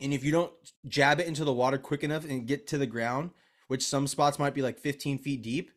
And 0.00 0.12
if 0.12 0.24
you 0.24 0.32
don't 0.32 0.52
jab 0.88 1.20
it 1.20 1.26
into 1.26 1.44
the 1.44 1.52
water 1.52 1.78
quick 1.78 2.02
enough 2.02 2.24
and 2.24 2.46
get 2.46 2.66
to 2.68 2.78
the 2.78 2.86
ground, 2.86 3.30
which 3.68 3.84
some 3.84 4.06
spots 4.06 4.38
might 4.38 4.54
be 4.54 4.62
like 4.62 4.80
15 4.80 5.18
feet 5.18 5.42
deep, 5.42 5.70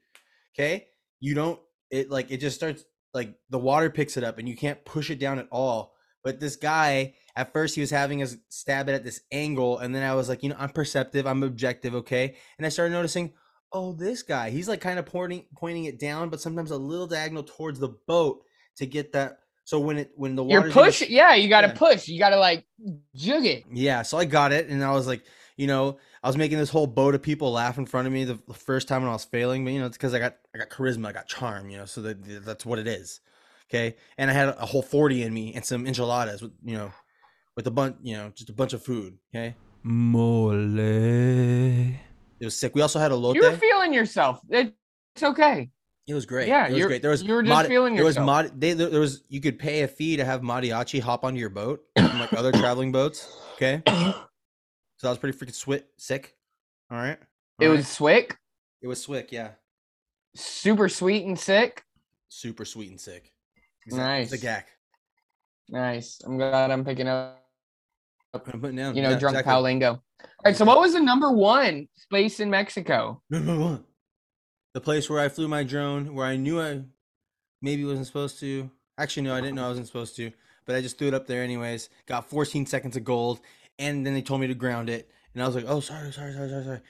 okay, 0.56 0.88
you 1.20 1.36
don't 1.36 1.60
it 1.92 2.10
like 2.10 2.32
it 2.32 2.38
just 2.38 2.56
starts 2.56 2.86
like 3.14 3.36
the 3.50 3.60
water 3.60 3.90
picks 3.90 4.18
it 4.18 4.24
up 4.24 4.40
and 4.40 4.50
you 4.50 4.56
can't 4.56 4.84
push 4.84 5.10
it 5.10 5.20
down 5.20 5.40
at 5.40 5.48
all. 5.52 5.95
But 6.25 6.39
this 6.39 6.55
guy, 6.55 7.13
at 7.36 7.53
first, 7.53 7.75
he 7.75 7.82
was 7.82 7.91
having 7.91 8.24
us 8.24 8.36
stab 8.50 8.89
it 8.89 8.94
at 8.94 9.03
this 9.03 9.22
angle, 9.32 9.77
and 9.77 9.94
then 9.94 10.01
I 10.01 10.15
was 10.15 10.27
like, 10.27 10.41
you 10.41 10.50
know, 10.50 10.55
I'm 10.58 10.72
perceptive, 10.72 11.27
I'm 11.27 11.44
objective, 11.44 11.94
okay. 11.94 12.36
And 12.58 12.65
I 12.65 12.70
started 12.70 12.94
noticing, 12.94 13.34
oh, 13.72 13.94
this 13.94 14.24
guy, 14.24 14.50
he's 14.50 14.67
like 14.67 14.82
kind 14.82 14.98
of 14.98 15.05
pointing 15.05 15.46
pointing 15.55 15.86
it 15.86 16.00
down, 16.00 16.29
but 16.29 16.41
sometimes 16.41 16.72
a 16.72 16.77
little 16.77 17.05
diagonal 17.05 17.44
towards 17.44 17.79
the 17.79 17.89
boat 18.08 18.41
to 18.77 18.88
get 18.88 19.13
that. 19.13 19.38
So 19.65 19.79
when 19.79 20.00
it 20.00 20.13
when 20.15 20.36
the 20.36 20.44
You're 20.44 20.62
water's 20.62 21.00
gonna. 21.00 21.12
Yeah, 21.12 21.36
you 21.36 21.48
got 21.48 21.62
to 21.62 21.67
yeah. 21.67 21.74
push. 21.74 22.08
You 22.08 22.17
got 22.17 22.29
to 22.29 22.39
like 22.39 22.65
jug 23.15 23.46
it. 23.46 23.65
yeah, 23.72 24.01
so 24.01 24.17
I 24.17 24.25
got 24.25 24.51
it, 24.51 24.67
and 24.67 24.84
I 24.84 24.94
was 24.94 25.05
like, 25.05 25.24
you 25.58 25.67
know, 25.67 26.00
I 26.24 26.27
was 26.27 26.38
making 26.38 26.58
this 26.58 26.72
whole 26.72 26.88
boat 26.88 27.13
of 27.13 27.22
people 27.22 27.51
laugh 27.51 27.77
in 27.77 27.86
front 27.86 28.08
of 28.08 28.13
me 28.13 28.24
the, 28.24 28.39
the 28.48 28.53
first 28.55 28.88
time 28.88 29.03
when 29.03 29.10
I 29.10 29.13
was 29.13 29.25
failing, 29.25 29.63
but 29.63 29.74
you 29.74 29.79
know, 29.79 29.86
it's 29.86 29.98
because 29.98 30.15
I 30.15 30.20
got 30.20 30.38
I 30.55 30.58
got 30.58 30.70
charisma, 30.72 31.10
I 31.10 31.12
got 31.12 31.27
charm, 31.27 31.70
you 31.70 31.77
know, 31.77 31.86
so 31.86 32.01
that 32.01 32.44
that's 32.44 32.65
what 32.65 32.79
it 32.79 32.88
is. 32.88 33.20
Okay, 33.70 33.96
and 34.18 34.30
I 34.30 34.34
had 34.34 34.50
a 34.50 34.66
whole 34.66 34.82
forty 34.84 35.24
in 35.24 35.34
me 35.34 35.54
and 35.56 35.66
some 35.66 35.86
enchiladas 35.88 36.42
with 36.42 36.52
you 36.64 36.78
know, 36.78 36.92
with 37.56 37.66
a 37.68 37.72
bunch, 37.72 37.96
you 38.02 38.16
know, 38.16 38.32
just 38.36 38.50
a 38.50 38.54
bunch 38.54 38.74
of 38.74 38.84
food. 38.84 39.18
Okay, 39.34 39.56
Mole. 39.84 40.52
it 40.80 41.96
was 42.42 42.56
sick. 42.56 42.76
We 42.76 42.82
also 42.82 43.00
had 43.00 43.12
elote. 43.12 43.36
You 43.36 43.42
were 43.44 43.58
feeling 43.58 43.94
yourself. 43.94 44.40
It- 44.50 44.76
It's 45.16 45.24
okay. 45.24 45.70
It 46.08 46.14
was 46.14 46.26
great. 46.28 46.48
Yeah, 46.48 46.68
it 46.68 46.72
was 46.72 46.78
you're- 46.80 46.90
great. 46.90 47.02
There 47.02 47.10
was 47.12 47.24
you 47.24 47.34
were 47.34 47.42
just 47.42 47.50
mod- 47.50 47.68
feeling 47.68 47.96
there 47.96 48.04
was 48.06 48.16
yourself. 48.16 48.26
mod 48.52 48.62
they, 48.62 48.74
there 48.74 48.90
there 48.90 49.00
was 49.00 49.24
you 49.30 49.42
could 49.42 49.58
pay 49.58 49.82
a 49.82 49.88
fee 49.88 50.18
to 50.18 50.26
have 50.26 50.42
mariachi 50.42 51.00
hop 51.02 51.24
onto 51.24 51.40
your 51.40 51.50
boat 51.50 51.82
from 51.98 52.20
like 52.20 52.34
other 52.34 52.52
traveling 52.52 52.92
boats. 52.92 53.36
Okay, 53.56 53.82
so 53.88 54.14
that 55.02 55.10
was 55.10 55.18
pretty 55.18 55.38
freaking 55.38 55.56
swi 55.58 55.82
sick. 55.98 56.36
All 56.92 56.98
right, 57.00 57.18
It 57.60 57.66
All 57.66 57.72
was 57.72 57.80
right. 57.80 57.86
swick, 57.88 58.38
it 58.84 58.88
was 58.88 59.02
swick. 59.02 59.32
Yeah, 59.32 59.52
super 60.36 60.88
sweet 60.90 61.26
and 61.26 61.40
sick. 61.40 61.84
super 62.30 62.66
sweet 62.66 62.90
and 62.92 63.00
sick. 63.02 63.32
Nice. 63.88 64.34
It's 64.34 64.42
a 64.42 64.46
gack. 64.46 64.70
Nice. 65.70 66.22
I'm 66.25 66.38
glad 66.38 66.72
I'm 66.72 66.84
picking 66.84 67.08
up. 67.08 67.42
I'm 68.34 68.42
putting 68.42 68.75
down. 68.75 68.96
You 68.96 69.04
know, 69.04 69.12
yeah, 69.12 69.20
drunk 69.20 69.38
exactly. 69.38 69.63
lingo. 69.63 69.92
All 69.92 70.30
right. 70.44 70.56
So, 70.56 70.65
what 70.65 70.80
was 70.80 70.94
the 70.94 71.00
number 71.00 71.32
one 71.32 71.88
place 72.10 72.39
in 72.39 72.50
Mexico? 72.50 73.22
Number 73.30 73.58
one. 73.58 73.84
The 74.74 74.82
place 74.82 75.10
where 75.10 75.20
I 75.20 75.30
flew 75.30 75.48
my 75.48 75.63
drone, 75.63 76.13
where 76.13 76.25
I 76.25 76.36
knew 76.36 76.60
I 76.60 76.82
maybe 77.62 77.86
wasn't 77.86 78.08
supposed 78.08 78.39
to. 78.42 78.70
Actually, 78.98 79.24
no, 79.24 79.34
I 79.34 79.42
didn't 79.42 79.56
know 79.56 79.65
I 79.65 79.70
wasn't 79.70 79.88
supposed 79.88 80.15
to, 80.18 80.32
but 80.65 80.75
I 80.75 80.82
just 80.82 80.98
threw 80.98 81.08
it 81.08 81.13
up 81.13 81.27
there 81.27 81.44
anyways. 81.44 81.89
Got 82.06 82.30
14 82.30 82.65
seconds 82.65 82.98
of 82.98 83.04
gold, 83.04 83.39
and 83.80 84.06
then 84.06 84.13
they 84.13 84.22
told 84.22 84.42
me 84.42 84.48
to 84.48 84.54
ground 84.54 84.89
it, 84.89 85.10
and 85.34 85.42
I 85.42 85.46
was 85.46 85.56
like, 85.56 85.65
"Oh, 85.68 85.80
sorry, 85.80 86.12
sorry, 86.12 86.34
sorry, 86.34 86.50
sorry, 86.50 86.63
sorry." 86.63 86.82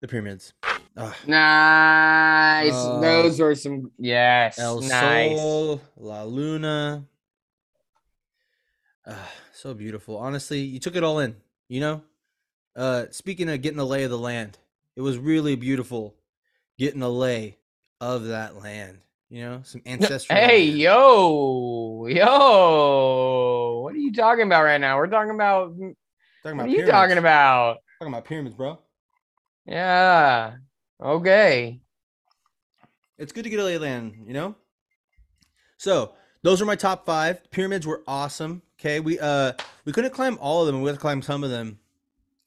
The 0.00 0.08
pyramids. 0.08 0.54
Ah, 0.96 1.16
Nice. 1.26 2.72
Uh, 2.72 3.00
Those 3.00 3.40
were 3.40 3.54
some. 3.54 3.90
Yes. 3.98 4.58
El 4.58 4.80
nice. 4.80 5.36
Sol, 5.40 5.80
La 5.96 6.22
Luna. 6.22 7.04
Ah, 9.06 9.30
so 9.52 9.74
beautiful. 9.74 10.16
Honestly, 10.16 10.60
you 10.60 10.78
took 10.78 10.94
it 10.96 11.02
all 11.02 11.18
in. 11.18 11.36
You 11.68 11.80
know. 11.80 12.02
Uh, 12.76 13.06
speaking 13.10 13.48
of 13.48 13.60
getting 13.62 13.78
the 13.78 13.86
lay 13.86 14.04
of 14.04 14.10
the 14.10 14.18
land, 14.18 14.58
it 14.96 15.00
was 15.00 15.16
really 15.18 15.54
beautiful 15.54 16.14
getting 16.78 17.02
a 17.02 17.08
lay 17.08 17.56
of 18.00 18.26
that 18.26 18.60
land. 18.60 18.98
You 19.28 19.42
know, 19.42 19.60
some 19.64 19.82
ancestral. 19.86 20.38
Hey, 20.38 20.66
land. 20.66 20.78
yo, 20.78 22.06
yo. 22.06 23.80
What 23.82 23.94
are 23.94 23.98
you 23.98 24.12
talking 24.12 24.44
about 24.46 24.62
right 24.62 24.80
now? 24.80 24.96
We're 24.96 25.08
talking 25.08 25.34
about. 25.34 25.70
Talking 25.70 25.96
about 26.42 26.44
What 26.44 26.58
are 26.58 26.62
about 26.62 26.70
you 26.70 26.86
talking 26.86 27.18
about? 27.18 27.78
Talking 28.00 28.14
about 28.14 28.24
pyramids, 28.26 28.54
bro. 28.54 28.78
Yeah. 29.66 30.54
Okay. 31.02 31.80
It's 33.18 33.32
good 33.32 33.44
to 33.44 33.50
get 33.50 33.60
a 33.60 33.64
lay 33.64 33.78
land. 33.78 34.14
You 34.26 34.32
know. 34.34 34.54
So 35.76 36.14
those 36.42 36.60
are 36.62 36.64
my 36.66 36.76
top 36.76 37.04
five. 37.06 37.48
Pyramids 37.50 37.86
were 37.86 38.02
awesome. 38.06 38.62
Okay, 38.80 39.00
we 39.00 39.18
uh 39.18 39.52
we 39.84 39.92
couldn't 39.92 40.12
climb 40.12 40.38
all 40.40 40.60
of 40.62 40.66
them. 40.66 40.82
We 40.82 40.88
had 40.88 40.96
to 40.96 41.00
climb 41.00 41.22
some 41.22 41.44
of 41.44 41.50
them. 41.50 41.78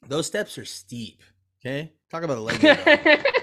Those 0.07 0.27
steps 0.27 0.57
are 0.57 0.65
steep. 0.65 1.23
Okay, 1.61 1.91
talk 2.11 2.23
about 2.23 2.37
a 2.37 2.41
leg. 2.41 3.23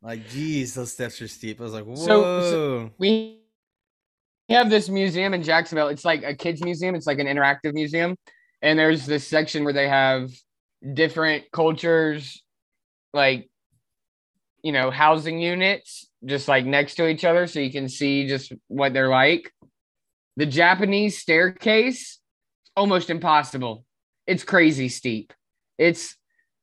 Like, 0.00 0.28
geez, 0.28 0.74
those 0.74 0.92
steps 0.92 1.20
are 1.20 1.28
steep. 1.28 1.60
I 1.60 1.64
was 1.64 1.72
like, 1.74 1.84
whoa. 1.84 1.96
So- 1.96 2.50
so- 2.50 2.90
we 2.98 3.40
have 4.48 4.70
this 4.70 4.88
museum 4.88 5.34
in 5.34 5.42
Jacksonville. 5.42 5.88
It's 5.88 6.04
like 6.04 6.22
a 6.22 6.34
kids 6.34 6.62
museum. 6.62 6.94
It's 6.94 7.06
like 7.06 7.18
an 7.18 7.26
interactive 7.26 7.74
museum, 7.74 8.16
and 8.62 8.78
there's 8.78 9.04
this 9.04 9.26
section 9.26 9.64
where 9.64 9.72
they 9.74 9.88
have 9.88 10.30
different 10.94 11.50
cultures, 11.52 12.42
like 13.12 13.50
you 14.68 14.72
know, 14.72 14.90
housing 14.90 15.40
units, 15.40 16.10
just 16.26 16.46
like 16.46 16.66
next 16.66 16.96
to 16.96 17.08
each 17.08 17.24
other, 17.24 17.46
so 17.46 17.58
you 17.58 17.72
can 17.72 17.88
see 17.88 18.28
just 18.28 18.52
what 18.66 18.92
they're 18.92 19.08
like. 19.08 19.50
The 20.36 20.44
Japanese 20.44 21.16
staircase, 21.16 22.20
almost 22.76 23.08
impossible. 23.08 23.86
It's 24.26 24.44
crazy 24.44 24.90
steep. 24.90 25.32
It's 25.78 26.14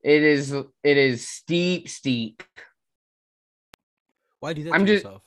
it 0.03 0.21
is 0.21 0.51
it 0.51 0.97
is 0.97 1.27
steep, 1.27 1.89
steep. 1.89 2.43
Why 4.39 4.53
do 4.53 4.63
that 4.65 4.73
I'm 4.75 4.85
just- 4.85 5.03
yourself? 5.03 5.23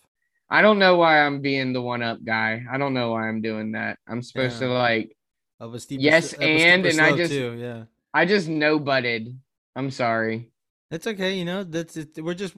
I 0.48 0.62
don't 0.62 0.78
know 0.78 0.96
why 0.98 1.20
I'm 1.26 1.40
being 1.40 1.72
the 1.72 1.82
one 1.82 2.00
up 2.02 2.24
guy. 2.24 2.62
I 2.70 2.78
don't 2.78 2.94
know 2.94 3.10
why 3.10 3.28
I'm 3.28 3.42
doing 3.42 3.72
that. 3.72 3.98
I'm 4.06 4.22
supposed 4.22 4.60
to 4.60 4.68
like 4.68 5.16
Of 5.58 5.74
a 5.74 5.80
steep. 5.80 6.00
Yes, 6.00 6.32
and- 6.32 6.86
and 6.86 7.00
I 7.00 7.16
just- 7.16 7.32
too. 7.32 7.56
Yeah, 7.58 7.84
I 8.14 8.24
just 8.24 8.46
no 8.48 8.78
butted. 8.78 9.36
I'm 9.74 9.90
sorry. 9.90 10.52
That's 10.90 11.08
okay. 11.08 11.36
You 11.36 11.44
know, 11.44 11.64
that's 11.64 11.96
it. 11.96 12.22
We're 12.22 12.34
just, 12.34 12.54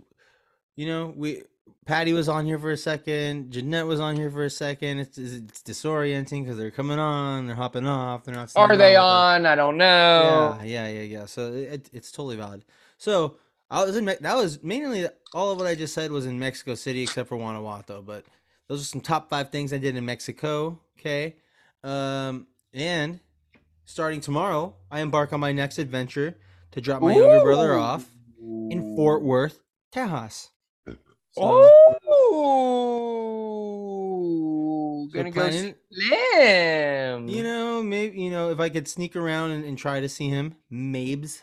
you 0.77 0.87
know, 0.87 1.13
we. 1.17 1.43
Patty 1.87 2.13
was 2.13 2.29
on 2.29 2.47
here 2.47 2.59
for 2.59 2.71
a 2.71 2.77
second. 2.77 3.51
Jeanette 3.51 3.87
was 3.87 4.01
on 4.01 4.15
here 4.15 4.31
for 4.31 4.45
a 4.45 4.51
second. 4.51 4.99
It's 4.99 5.19
it's 5.19 5.63
disorienting 5.63 6.45
because 6.45 6.57
they're 6.57 6.71
coming 6.71 6.99
on, 6.99 7.47
they're 7.47 7.57
hopping 7.57 7.87
off, 7.87 8.23
they're 8.25 8.35
not. 8.35 8.53
Are 8.55 8.77
they 8.77 8.97
on? 8.97 9.47
I 9.47 9.55
don't 9.55 9.77
know. 9.77 10.59
Yeah, 10.63 10.65
yeah, 10.65 10.89
yeah, 10.89 11.03
yeah. 11.03 11.27
So 11.27 11.53
it, 11.53 11.89
it's 11.93 12.13
totally 12.13 12.37
valid. 12.37 12.65
So 12.99 13.37
I 13.71 13.85
was 13.85 13.97
in 13.97 14.05
Me- 14.05 14.17
that 14.21 14.37
was 14.37 14.63
mainly 14.63 15.09
all 15.33 15.51
of 15.51 15.59
what 15.59 15.67
I 15.67 15.75
just 15.75 15.95
said 15.95 16.13
was 16.13 16.27
in 16.27 16.39
Mexico 16.39 16.75
City, 16.75 17.03
except 17.03 17.29
for 17.29 17.39
Guanajuato. 17.39 18.03
But 18.03 18.25
those 18.69 18.83
are 18.83 18.85
some 18.85 19.01
top 19.01 19.29
five 19.31 19.51
things 19.51 19.73
I 19.73 19.79
did 19.79 19.97
in 19.97 20.05
Mexico. 20.05 20.79
Okay, 20.99 21.37
um, 21.83 22.47
and 22.75 23.21
starting 23.85 24.21
tomorrow, 24.21 24.77
I 24.91 25.01
embark 25.01 25.33
on 25.33 25.41
my 25.41 25.53
next 25.53 25.79
adventure 25.79 26.37
to 26.73 26.81
drop 26.81 27.03
my 27.03 27.15
younger 27.15 27.43
brother 27.43 27.75
off 27.75 28.07
in 28.39 28.95
Fort 28.97 29.23
Worth, 29.23 29.61
Tejas. 29.93 30.51
So, 31.33 31.43
Oh, 31.43 31.97
so 35.13 35.17
gonna 35.17 35.31
go 35.31 35.51
slim. 35.51 35.75
you 37.29 37.43
know, 37.43 37.83
maybe 37.83 38.21
you 38.21 38.31
know 38.31 38.51
if 38.51 38.61
I 38.61 38.69
could 38.69 38.89
sneak 38.89 39.17
around 39.17 39.53
and, 39.53 39.65
and 39.65 39.79
try 39.79 40.01
to 40.01 40.09
see 40.09 40.29
him, 40.29 40.55
mabes, 40.73 41.43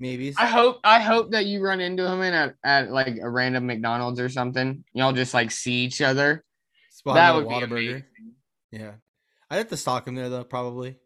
maybe. 0.00 0.34
I 0.36 0.46
hope 0.46 0.80
I 0.84 1.00
hope 1.00 1.30
that 1.30 1.46
you 1.46 1.62
run 1.62 1.80
into 1.80 2.06
him 2.10 2.20
in 2.22 2.34
at, 2.34 2.54
at 2.64 2.90
like 2.90 3.16
a 3.22 3.30
random 3.30 3.66
McDonald's 3.66 4.20
or 4.20 4.28
something. 4.28 4.84
Y'all 4.92 5.12
just 5.12 5.34
like 5.34 5.50
see 5.50 5.84
each 5.84 6.02
other. 6.02 6.44
that 7.04 7.34
would 7.34 7.48
be 7.48 7.62
amazing. 7.62 8.04
Yeah, 8.72 8.92
I'd 9.50 9.58
have 9.58 9.68
to 9.68 9.76
stalk 9.76 10.08
him 10.08 10.16
there 10.16 10.28
though, 10.28 10.44
probably. 10.44 10.96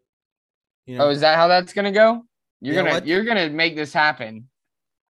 You 0.85 0.97
know, 0.97 1.05
Oh, 1.05 1.09
is 1.09 1.21
that 1.21 1.37
how 1.37 1.47
that's 1.47 1.73
gonna 1.73 1.91
go? 1.91 2.23
You're 2.61 2.75
Yeah, 2.75 2.81
gonna 2.81 2.93
what? 2.93 3.07
you're 3.07 3.23
gonna 3.23 3.49
make 3.49 3.75
this 3.75 3.93
happen. 3.93 4.49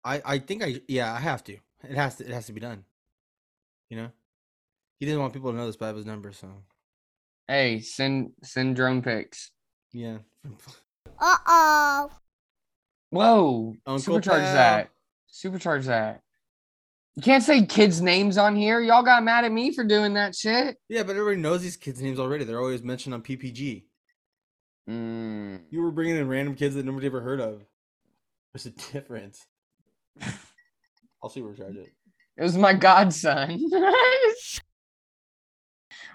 I 0.03 0.21
I 0.23 0.39
think 0.39 0.63
I 0.63 0.81
yeah 0.87 1.11
I 1.11 1.19
have 1.19 1.43
to. 1.45 1.57
It 1.89 1.95
has 1.95 2.17
to 2.17 2.25
it 2.25 2.31
has 2.31 2.45
to 2.47 2.53
be 2.53 2.59
done. 2.59 2.83
You 3.89 3.97
know, 3.97 4.09
he 4.99 5.05
didn't 5.05 5.21
want 5.21 5.33
people 5.33 5.51
to 5.51 5.57
know 5.57 5.67
this, 5.67 5.75
but 5.75 5.85
I 5.85 5.87
have 5.89 5.97
his 5.97 6.05
number, 6.05 6.31
so 6.33 6.47
Hey, 7.47 7.79
send 7.79 8.31
send 8.43 8.75
drone 8.75 9.01
pics. 9.01 9.51
Yeah. 9.93 10.17
Uh 11.19 11.37
oh. 11.47 12.09
Whoa! 13.11 13.75
Uncle 13.85 14.15
supercharge 14.15 14.41
Pal. 14.41 14.53
that. 14.53 14.89
Supercharge 15.31 15.85
that. 15.85 16.21
You 17.15 17.21
can't 17.21 17.43
say 17.43 17.65
kids' 17.65 18.01
names 18.01 18.37
on 18.37 18.55
here. 18.55 18.81
Y'all 18.81 19.03
got 19.03 19.23
mad 19.23 19.45
at 19.45 19.51
me 19.51 19.71
for 19.73 19.85
doing 19.85 20.15
that 20.15 20.35
shit. 20.35 20.77
Yeah, 20.89 21.03
but 21.03 21.15
everybody 21.15 21.37
knows 21.37 21.61
these 21.61 21.77
kids' 21.77 22.01
names 22.01 22.19
already. 22.19 22.43
They're 22.43 22.59
always 22.59 22.83
mentioned 22.83 23.13
on 23.13 23.21
PPG. 23.21 23.83
Mm. 24.89 25.61
You 25.69 25.81
were 25.81 25.91
bringing 25.91 26.17
in 26.17 26.27
random 26.27 26.55
kids 26.55 26.75
that 26.75 26.85
nobody 26.85 27.07
ever 27.07 27.21
heard 27.21 27.39
of. 27.39 27.63
There's 28.53 28.65
a 28.65 28.71
difference. 28.91 29.45
I'll 31.25 31.31
supercharge 31.31 31.77
it. 31.77 31.91
It 32.37 32.43
was 32.43 32.55
my 32.55 32.73
godson. 32.73 33.71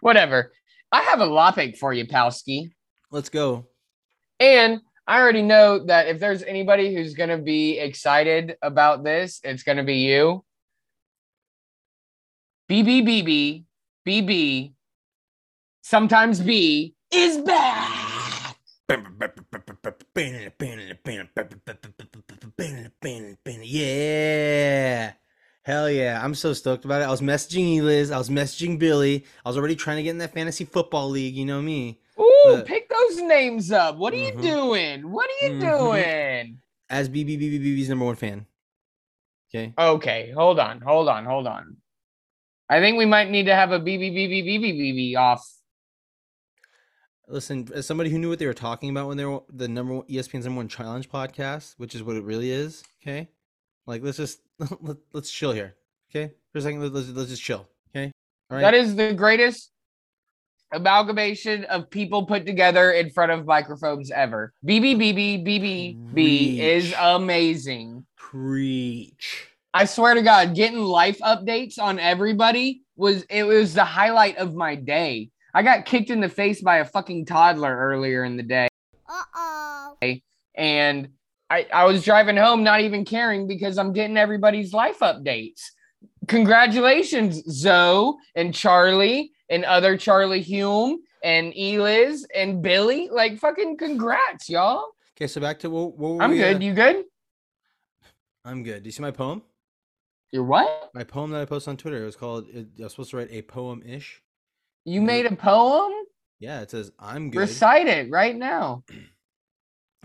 Whatever. 0.00 0.52
I 0.92 1.02
have 1.02 1.18
a 1.18 1.26
lopic 1.26 1.78
for 1.78 1.92
you, 1.92 2.06
Palski. 2.06 2.70
Let's 3.10 3.28
go. 3.28 3.66
And 4.38 4.80
I 5.08 5.20
already 5.20 5.42
know 5.42 5.84
that 5.86 6.06
if 6.06 6.20
there's 6.20 6.44
anybody 6.44 6.94
who's 6.94 7.14
going 7.14 7.30
to 7.30 7.38
be 7.38 7.80
excited 7.80 8.56
about 8.62 9.02
this, 9.02 9.40
it's 9.42 9.64
going 9.64 9.78
to 9.78 9.84
be 9.84 9.96
you. 9.96 10.44
BBBB, 12.70 13.64
BB, 14.06 14.72
sometimes 15.82 16.40
B 16.40 16.94
is 17.12 17.38
back. 17.38 17.99
Yeah. 23.62 25.12
Hell 25.62 25.90
yeah. 25.90 26.20
I'm 26.22 26.34
so 26.34 26.52
stoked 26.52 26.84
about 26.84 27.02
it. 27.02 27.04
I 27.04 27.10
was 27.10 27.20
messaging 27.20 27.76
Eliz. 27.78 28.10
I 28.10 28.18
was 28.18 28.28
messaging 28.30 28.78
Billy. 28.78 29.24
I 29.44 29.48
was 29.48 29.56
already 29.56 29.76
trying 29.76 29.98
to 29.98 30.02
get 30.02 30.10
in 30.10 30.18
that 30.18 30.32
fantasy 30.32 30.64
football 30.64 31.08
league. 31.10 31.34
You 31.34 31.44
know 31.46 31.60
me. 31.62 32.00
Ooh, 32.18 32.42
But- 32.44 32.66
pick 32.66 32.88
those 32.90 33.20
names 33.20 33.70
up. 33.72 33.96
What 33.96 34.12
are 34.12 34.16
you 34.16 34.32
Mhm. 34.32 34.42
doing? 34.42 35.10
What 35.10 35.28
are 35.30 35.46
you 35.46 35.52
Mhm. 35.54 35.60
doing? 35.60 36.60
As 36.88 37.08
BBBBB's 37.08 37.88
number 37.88 38.04
one 38.06 38.16
fan. 38.16 38.46
Okay. 39.54 39.72
Okay, 39.78 40.30
hold 40.30 40.58
on, 40.58 40.80
hold 40.80 41.08
on, 41.08 41.24
hold 41.24 41.46
on. 41.46 41.76
I 42.68 42.80
think 42.80 42.98
we 42.98 43.06
might 43.06 43.30
need 43.30 43.46
to 43.46 43.54
have 43.54 43.72
a 43.72 43.80
BBBBBBBB 43.80 45.16
off. 45.16 45.44
Listen, 47.30 47.68
as 47.74 47.86
somebody 47.86 48.10
who 48.10 48.18
knew 48.18 48.28
what 48.28 48.38
they 48.38 48.46
were 48.46 48.54
talking 48.54 48.90
about 48.90 49.06
when 49.08 49.16
they 49.16 49.24
were 49.24 49.40
the 49.52 49.68
number 49.68 49.94
one 49.94 50.06
ESPN's 50.06 50.44
number 50.44 50.58
one 50.58 50.68
challenge 50.68 51.08
podcast, 51.08 51.74
which 51.78 51.94
is 51.94 52.02
what 52.02 52.16
it 52.16 52.24
really 52.24 52.50
is. 52.50 52.82
Okay. 53.02 53.28
Like, 53.86 54.02
let's 54.02 54.16
just 54.16 54.40
let, 54.80 54.96
let's 55.12 55.30
chill 55.30 55.52
here. 55.52 55.76
Okay. 56.10 56.32
For 56.52 56.58
a 56.58 56.62
second, 56.62 56.82
let- 56.82 56.92
let's 56.92 57.08
let's 57.10 57.30
just 57.30 57.42
chill. 57.42 57.68
Okay. 57.94 58.10
All 58.50 58.56
right. 58.56 58.62
That 58.62 58.74
is 58.74 58.96
the 58.96 59.12
greatest 59.14 59.70
amalgamation 60.72 61.64
of 61.64 61.90
people 61.90 62.26
put 62.26 62.46
together 62.46 62.92
in 62.92 63.10
front 63.10 63.32
of 63.32 63.44
microphones 63.46 64.10
ever. 64.10 64.52
BBBBBBB 64.66 66.58
is 66.58 66.94
amazing. 66.98 68.06
preach. 68.16 69.46
I 69.72 69.84
swear 69.84 70.14
to 70.14 70.22
God, 70.22 70.54
getting 70.56 70.78
life 70.78 71.18
updates 71.20 71.78
on 71.78 71.98
everybody 72.00 72.82
was 72.96 73.22
it 73.30 73.44
was 73.44 73.74
the 73.74 73.84
highlight 73.84 74.36
of 74.38 74.54
my 74.54 74.74
day. 74.74 75.30
I 75.54 75.62
got 75.62 75.84
kicked 75.84 76.10
in 76.10 76.20
the 76.20 76.28
face 76.28 76.60
by 76.62 76.78
a 76.78 76.84
fucking 76.84 77.26
toddler 77.26 77.76
earlier 77.76 78.24
in 78.24 78.36
the 78.36 78.42
day. 78.42 78.68
Uh 79.08 79.22
oh. 79.34 79.96
and 80.54 81.08
I, 81.50 81.66
I 81.72 81.84
was 81.84 82.04
driving 82.04 82.36
home 82.36 82.62
not 82.62 82.80
even 82.80 83.04
caring 83.04 83.48
because 83.48 83.76
I'm 83.76 83.92
getting 83.92 84.16
everybody's 84.16 84.72
life 84.72 85.00
updates. 85.00 85.60
Congratulations, 86.28 87.42
Zoe 87.50 88.14
and 88.36 88.54
Charlie 88.54 89.32
and 89.48 89.64
other 89.64 89.96
Charlie 89.96 90.42
Hume 90.42 91.00
and 91.24 91.52
Eliz 91.56 92.26
and 92.34 92.62
Billy. 92.62 93.08
Like 93.10 93.38
fucking 93.38 93.76
congrats, 93.78 94.48
y'all. 94.48 94.84
Okay, 95.16 95.26
so 95.26 95.40
back 95.40 95.58
to 95.60 95.70
what, 95.70 95.98
what 95.98 96.14
were 96.14 96.22
I'm 96.22 96.30
we, 96.30 96.38
good. 96.38 96.56
uh, 96.56 96.60
You 96.60 96.72
good? 96.72 97.04
I'm 98.44 98.62
good. 98.62 98.84
Do 98.84 98.88
you 98.88 98.92
see 98.92 99.02
my 99.02 99.10
poem? 99.10 99.42
You're 100.32 100.44
what? 100.44 100.90
My 100.94 101.02
poem 101.04 101.32
that 101.32 101.42
I 101.42 101.44
posted 101.44 101.70
on 101.70 101.76
Twitter. 101.76 102.00
It 102.02 102.06
was 102.06 102.16
called. 102.16 102.46
It, 102.48 102.68
I 102.78 102.84
was 102.84 102.92
supposed 102.92 103.10
to 103.10 103.16
write 103.16 103.28
a 103.32 103.42
poem 103.42 103.82
ish. 103.84 104.22
You 104.84 105.02
made 105.02 105.26
a 105.26 105.36
poem? 105.36 105.92
Yeah, 106.38 106.60
it 106.62 106.70
says 106.70 106.90
I'm 106.98 107.30
good. 107.30 107.40
Recite 107.40 107.86
it 107.86 108.10
right 108.10 108.36
now. 108.36 108.84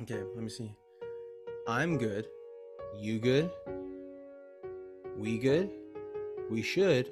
Okay, 0.01 0.21
let 0.35 0.43
me 0.43 0.49
see. 0.49 0.69
I'm 1.69 1.97
good. 1.97 2.27
You 2.99 3.17
good? 3.17 3.49
We 5.17 5.37
good? 5.37 5.71
We 6.51 6.61
should 6.61 7.09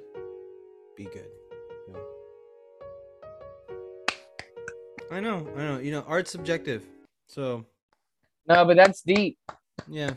be 0.94 1.04
good. 1.04 1.30
Yeah. 1.88 1.96
I 5.10 5.20
know, 5.20 5.48
I 5.56 5.62
know. 5.62 5.78
You 5.78 5.92
know, 5.92 6.02
art's 6.06 6.30
subjective. 6.30 6.82
So, 7.26 7.64
No, 8.46 8.66
but 8.66 8.76
that's 8.76 9.00
deep. 9.00 9.38
yeah. 9.88 10.10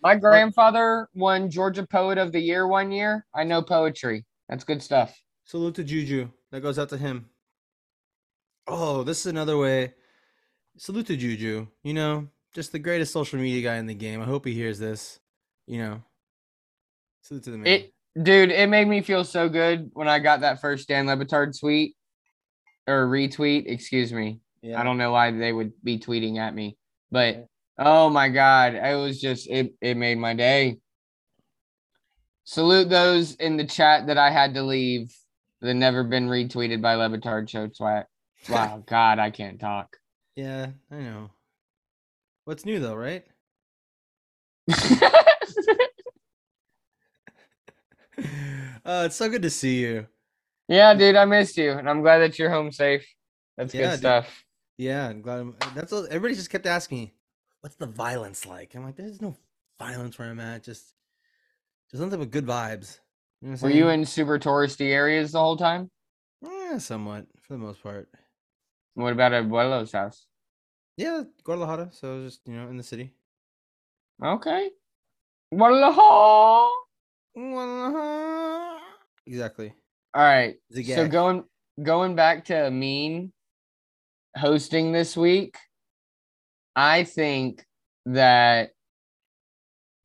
My 0.00 0.14
grandfather 0.14 1.08
won 1.12 1.50
Georgia 1.50 1.84
Poet 1.84 2.18
of 2.18 2.30
the 2.30 2.38
Year 2.40 2.68
one 2.68 2.92
year. 2.92 3.26
I 3.34 3.42
know 3.42 3.62
poetry. 3.62 4.24
That's 4.48 4.62
good 4.62 4.80
stuff. 4.80 5.20
Salute 5.42 5.74
to 5.74 5.82
Juju. 5.82 6.28
That 6.56 6.62
goes 6.62 6.78
out 6.78 6.88
to 6.88 6.96
him. 6.96 7.26
Oh, 8.66 9.02
this 9.02 9.20
is 9.20 9.26
another 9.26 9.58
way. 9.58 9.92
Salute 10.78 11.08
to 11.08 11.14
Juju. 11.14 11.66
You 11.82 11.92
know, 11.92 12.28
just 12.54 12.72
the 12.72 12.78
greatest 12.78 13.12
social 13.12 13.38
media 13.38 13.62
guy 13.62 13.76
in 13.76 13.84
the 13.84 13.92
game. 13.92 14.22
I 14.22 14.24
hope 14.24 14.46
he 14.46 14.54
hears 14.54 14.78
this. 14.78 15.20
You 15.66 15.82
know, 15.82 16.02
salute 17.20 17.44
to 17.44 17.50
the 17.50 17.58
man. 17.58 17.66
It, 17.66 17.92
dude, 18.22 18.50
it 18.50 18.70
made 18.70 18.88
me 18.88 19.02
feel 19.02 19.22
so 19.22 19.50
good 19.50 19.90
when 19.92 20.08
I 20.08 20.18
got 20.18 20.40
that 20.40 20.62
first 20.62 20.88
Dan 20.88 21.06
Le 21.06 21.14
Batard 21.18 21.60
tweet 21.60 21.94
or 22.86 23.06
retweet. 23.06 23.64
Excuse 23.66 24.10
me. 24.10 24.40
yeah. 24.62 24.80
I 24.80 24.82
don't 24.82 24.96
know 24.96 25.12
why 25.12 25.32
they 25.32 25.52
would 25.52 25.72
be 25.84 25.98
tweeting 25.98 26.38
at 26.38 26.54
me, 26.54 26.78
but 27.10 27.48
oh 27.78 28.08
my 28.08 28.30
god, 28.30 28.76
it 28.76 28.96
was 28.96 29.20
just 29.20 29.46
it. 29.50 29.74
It 29.82 29.98
made 29.98 30.16
my 30.16 30.32
day. 30.32 30.78
Salute 32.44 32.88
those 32.88 33.34
in 33.34 33.58
the 33.58 33.66
chat 33.66 34.06
that 34.06 34.16
I 34.16 34.30
had 34.30 34.54
to 34.54 34.62
leave 34.62 35.14
that 35.66 35.74
never 35.74 36.04
been 36.04 36.28
retweeted 36.28 36.80
by 36.80 36.94
Le 36.94 37.08
Batard 37.10 37.48
Show 37.48 37.68
Twat. 37.68 38.04
Wow, 38.48 38.84
God, 38.86 39.18
I 39.18 39.30
can't 39.30 39.58
talk. 39.58 39.96
Yeah, 40.36 40.68
I 40.90 40.96
know. 40.96 41.30
What's 42.44 42.64
new 42.64 42.78
though, 42.78 42.94
right? 42.94 43.24
uh, 44.70 44.74
it's 49.06 49.16
so 49.16 49.28
good 49.28 49.42
to 49.42 49.50
see 49.50 49.80
you. 49.80 50.06
yeah, 50.68 50.94
dude, 50.94 51.16
I 51.16 51.24
missed 51.24 51.56
you, 51.56 51.72
and 51.72 51.90
I'm 51.90 52.02
glad 52.02 52.18
that 52.18 52.38
you're 52.38 52.50
home 52.50 52.70
safe. 52.70 53.04
That's 53.56 53.74
Yeah, 53.74 53.82
good 53.82 53.90
dude. 53.90 53.98
stuff. 53.98 54.44
Yeah, 54.78 55.08
I'm 55.08 55.22
glad. 55.22 55.40
I'm, 55.40 55.56
that's 55.74 55.92
all, 55.92 56.04
everybody 56.06 56.34
just 56.34 56.50
kept 56.50 56.66
asking 56.66 56.98
me, 56.98 57.14
"What's 57.62 57.76
the 57.76 57.86
violence 57.86 58.46
like?" 58.46 58.74
I'm 58.74 58.84
like, 58.84 58.96
"There's 58.96 59.22
no 59.22 59.36
violence 59.78 60.18
where 60.18 60.30
I'm 60.30 60.40
at. 60.40 60.62
Just, 60.62 60.92
just 61.90 62.02
nothing 62.02 62.20
but 62.20 62.30
good 62.30 62.46
vibes." 62.46 62.98
You 63.46 63.52
know 63.52 63.58
Were 63.62 63.70
you 63.70 63.88
in 63.90 64.04
super 64.04 64.40
touristy 64.40 64.86
areas 64.86 65.30
the 65.30 65.38
whole 65.38 65.56
time? 65.56 65.88
Yeah, 66.42 66.78
somewhat 66.78 67.26
for 67.42 67.52
the 67.52 67.60
most 67.60 67.80
part. 67.80 68.08
What 68.94 69.12
about 69.12 69.30
Abuelo's 69.30 69.92
house? 69.92 70.26
Yeah, 70.96 71.22
Guadalajara. 71.44 71.90
So 71.92 72.24
just 72.24 72.40
you 72.44 72.54
know 72.54 72.66
in 72.66 72.76
the 72.76 72.82
city. 72.82 73.14
Okay. 74.20 74.70
Guadalajara. 75.54 76.70
Guadalajara. 77.36 78.80
Exactly. 79.28 79.72
All 80.12 80.24
right. 80.24 80.56
So 80.84 81.06
going 81.06 81.44
going 81.80 82.16
back 82.16 82.46
to 82.46 82.66
Amin 82.66 83.32
hosting 84.36 84.90
this 84.90 85.16
week, 85.16 85.56
I 86.74 87.04
think 87.04 87.64
that 88.06 88.70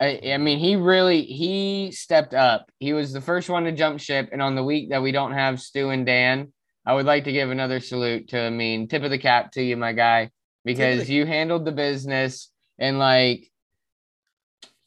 I, 0.02 0.20
I 0.34 0.38
mean 0.38 0.58
he 0.58 0.76
really 0.76 1.22
he 1.22 1.92
stepped 1.92 2.34
up. 2.34 2.72
He 2.80 2.92
was 2.92 3.14
the 3.14 3.22
first 3.22 3.50
one 3.50 3.66
to 3.66 3.72
jump 3.72 4.00
ship, 4.00 4.30
and 4.32 4.42
on 4.42 4.56
the 4.56 4.64
week 4.64 4.90
that 4.90 5.02
we 5.02 5.12
don't 5.12 5.34
have 5.34 5.62
Stu 5.62 5.90
and 5.90 6.06
Dan, 6.06 6.52
I 6.86 6.96
would 6.96 7.06
like 7.06 7.26
to 7.26 7.32
give 7.32 7.52
another 7.52 7.80
salute 7.80 8.30
to. 8.30 8.40
I 8.40 8.50
mean, 8.50 8.88
Tip 8.88 9.04
of 9.04 9.12
the 9.12 9.20
cap 9.20 9.52
to 9.54 9.62
you, 9.62 9.78
my 9.78 9.94
guy, 9.94 10.32
because 10.66 11.10
you 11.10 11.26
handled 11.26 11.66
the 11.66 11.72
business 11.72 12.50
and 12.80 12.98
like 12.98 13.52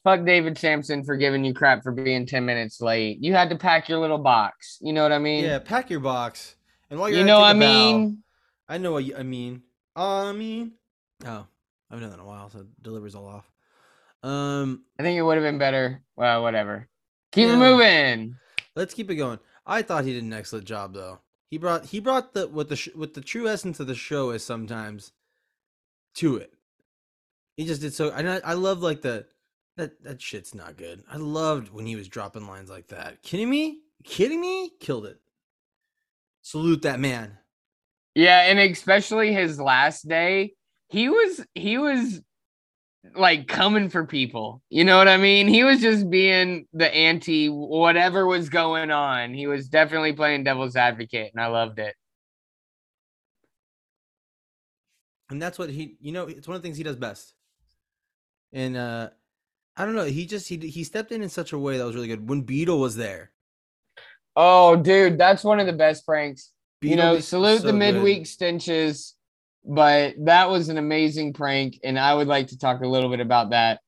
fuck 0.03 0.23
David 0.25 0.57
Samson 0.57 1.03
for 1.03 1.15
giving 1.15 1.43
you 1.43 1.53
crap 1.53 1.81
for 1.81 1.91
being 1.91 2.25
10 2.25 2.45
minutes 2.45 2.79
late. 2.79 3.17
You 3.21 3.33
had 3.33 3.49
to 3.49 3.57
pack 3.57 3.89
your 3.89 3.99
little 3.99 4.19
box. 4.19 4.77
You 4.79 4.93
know 4.93 5.01
what 5.01 5.11
I 5.11 5.17
mean? 5.17 5.43
Yeah, 5.43 5.59
pack 5.59 5.89
your 5.89 5.99
box. 5.99 6.55
And 6.89 6.99
while 6.99 7.09
you're 7.09 7.19
you 7.19 7.25
know 7.25 7.39
what 7.39 7.47
I 7.47 7.51
a 7.51 7.53
bow. 7.53 7.59
mean? 7.97 8.23
I 8.69 8.77
know 8.77 8.91
what 8.91 9.03
you, 9.03 9.15
I 9.15 9.23
mean. 9.23 9.63
I 9.95 10.31
mean. 10.31 10.73
Oh, 11.25 11.47
I 11.89 11.93
haven't 11.95 12.01
done 12.01 12.09
that 12.09 12.13
in 12.13 12.19
a 12.19 12.25
while, 12.25 12.49
so 12.49 12.65
delivery's 12.81 13.15
all 13.15 13.27
off. 13.27 13.49
Um, 14.25 14.83
I 14.99 15.03
think 15.03 15.17
it 15.17 15.21
would 15.21 15.35
have 15.37 15.43
been 15.43 15.59
better. 15.59 16.01
Well, 16.15 16.41
whatever. 16.41 16.87
Keep 17.31 17.49
Yeah. 17.49 17.55
moving. 17.57 18.35
let's 18.75 18.93
keep 18.93 19.09
it 19.11 19.15
going. 19.15 19.39
I 19.65 19.81
thought 19.83 20.05
he 20.05 20.13
did 20.13 20.23
an 20.23 20.33
excellent 20.33 20.65
job, 20.65 20.93
though. 20.93 21.19
He 21.49 21.57
brought 21.57 21.85
he 21.85 21.99
brought 21.99 22.33
the 22.33 22.47
what 22.47 22.69
the 22.69 22.75
sh- 22.75 22.95
what 22.95 23.13
the 23.13 23.21
true 23.21 23.47
essence 23.47 23.79
of 23.79 23.87
the 23.87 23.95
show 23.95 24.31
is 24.31 24.43
sometimes 24.43 25.11
to 26.15 26.37
it. 26.37 26.51
He 27.55 27.65
just 27.65 27.81
did 27.81 27.93
so. 27.93 28.09
I 28.09 28.21
I 28.39 28.53
love 28.53 28.79
like 28.81 29.01
the 29.01 29.27
that 29.77 30.01
that 30.03 30.21
shit's 30.21 30.55
not 30.55 30.75
good. 30.77 31.03
I 31.09 31.17
loved 31.17 31.69
when 31.71 31.85
he 31.85 31.95
was 31.95 32.07
dropping 32.07 32.47
lines 32.47 32.69
like 32.69 32.87
that. 32.87 33.21
Kidding 33.21 33.49
me? 33.49 33.81
Kidding 34.03 34.41
me? 34.41 34.71
Killed 34.79 35.05
it. 35.05 35.19
Salute 36.41 36.81
that 36.83 36.99
man. 36.99 37.37
Yeah, 38.15 38.41
and 38.43 38.59
especially 38.59 39.33
his 39.33 39.59
last 39.59 40.07
day, 40.07 40.53
he 40.89 41.09
was 41.09 41.45
he 41.53 41.77
was 41.77 42.21
like 43.13 43.47
coming 43.47 43.89
for 43.89 44.05
people. 44.05 44.61
You 44.69 44.83
know 44.83 44.97
what 44.97 45.07
I 45.07 45.17
mean? 45.17 45.47
He 45.47 45.63
was 45.63 45.81
just 45.81 46.09
being 46.09 46.67
the 46.73 46.93
anti 46.93 47.47
whatever 47.49 48.25
was 48.25 48.49
going 48.49 48.91
on. 48.91 49.33
He 49.33 49.47
was 49.47 49.67
definitely 49.69 50.13
playing 50.13 50.43
devil's 50.43 50.75
advocate, 50.75 51.31
and 51.33 51.43
I 51.43 51.47
loved 51.47 51.79
it. 51.79 51.95
and 55.29 55.41
that's 55.41 55.57
what 55.57 55.69
he 55.69 55.97
you 55.99 56.11
know 56.11 56.27
it's 56.27 56.47
one 56.47 56.55
of 56.55 56.61
the 56.61 56.65
things 56.67 56.77
he 56.77 56.83
does 56.83 56.95
best 56.95 57.33
and 58.53 58.77
uh 58.77 59.09
i 59.75 59.83
don't 59.83 59.95
know 59.95 60.03
he 60.05 60.25
just 60.25 60.47
he 60.47 60.57
he 60.57 60.83
stepped 60.83 61.11
in 61.11 61.21
in 61.23 61.29
such 61.29 61.51
a 61.51 61.57
way 61.57 61.77
that 61.77 61.83
was 61.85 61.95
really 61.95 62.07
good 62.07 62.29
when 62.29 62.41
beetle 62.41 62.79
was 62.79 62.95
there 62.95 63.31
Oh, 64.37 64.75
dude, 64.75 65.17
that's 65.17 65.45
one 65.45 65.61
of 65.61 65.65
the 65.65 65.71
best 65.71 66.05
pranks. 66.05 66.51
you 66.81 66.97
know, 66.97 67.19
salute 67.21 67.61
so 67.61 67.67
the 67.67 67.71
good. 67.71 67.79
midweek 67.79 68.25
stenches, 68.27 69.14
but 69.67 70.15
that 70.25 70.49
was 70.49 70.69
an 70.69 70.77
amazing 70.77 71.33
prank, 71.33 71.79
and 71.83 71.99
I 71.99 72.13
would 72.13 72.27
like 72.27 72.47
to 72.47 72.57
talk 72.57 72.81
a 72.81 72.87
little 72.87 73.09
bit 73.09 73.19
about 73.19 73.51
that. 73.51 73.79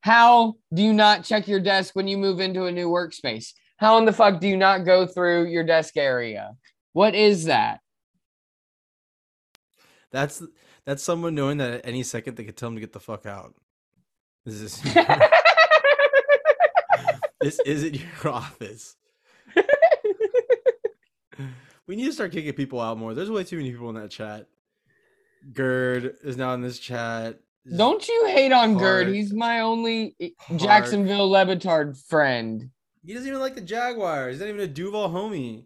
How 0.00 0.54
do 0.72 0.82
you 0.82 0.92
not 0.92 1.24
check 1.24 1.48
your 1.48 1.60
desk 1.60 1.94
when 1.94 2.08
you 2.08 2.16
move 2.16 2.40
into 2.40 2.64
a 2.64 2.72
new 2.72 2.88
workspace? 2.88 3.52
How 3.78 3.98
in 3.98 4.04
the 4.04 4.12
fuck 4.12 4.40
do 4.40 4.48
you 4.48 4.56
not 4.56 4.84
go 4.84 5.06
through 5.06 5.46
your 5.46 5.64
desk 5.64 5.96
area? 5.96 6.52
What 6.92 7.14
is 7.14 7.44
that? 7.44 7.80
that's 10.16 10.42
that's 10.84 11.02
someone 11.02 11.34
knowing 11.34 11.58
that 11.58 11.72
at 11.72 11.86
any 11.86 12.02
second 12.02 12.36
they 12.36 12.44
could 12.44 12.56
tell 12.56 12.68
him 12.68 12.74
to 12.74 12.80
get 12.80 12.92
the 12.92 13.00
fuck 13.00 13.26
out 13.26 13.54
this 14.44 14.60
is 14.60 14.82
this 17.40 17.60
isn't 17.66 17.94
your 17.94 18.32
office 18.32 18.96
we 21.86 21.96
need 21.96 22.06
to 22.06 22.12
start 22.12 22.32
kicking 22.32 22.52
people 22.52 22.80
out 22.80 22.98
more 22.98 23.14
there's 23.14 23.30
way 23.30 23.44
too 23.44 23.58
many 23.58 23.70
people 23.70 23.90
in 23.90 23.94
that 23.94 24.10
chat 24.10 24.48
gerd 25.52 26.16
is 26.24 26.36
now 26.36 26.54
in 26.54 26.60
this 26.62 26.78
chat 26.78 27.38
Don't 27.76 28.06
you 28.08 28.26
hate 28.28 28.52
on 28.52 28.76
Gerd? 28.78 29.08
He's 29.08 29.32
my 29.32 29.60
only 29.60 30.16
Jacksonville 30.56 31.28
Le 31.30 31.44
Batard 31.46 31.96
friend. 32.08 32.70
he 33.04 33.12
doesn't 33.14 33.28
even 33.28 33.40
like 33.40 33.54
the 33.54 33.60
jaguars 33.60 34.34
he's 34.34 34.40
not 34.40 34.48
even 34.48 34.60
a 34.60 34.66
duval 34.66 35.08
homie 35.08 35.64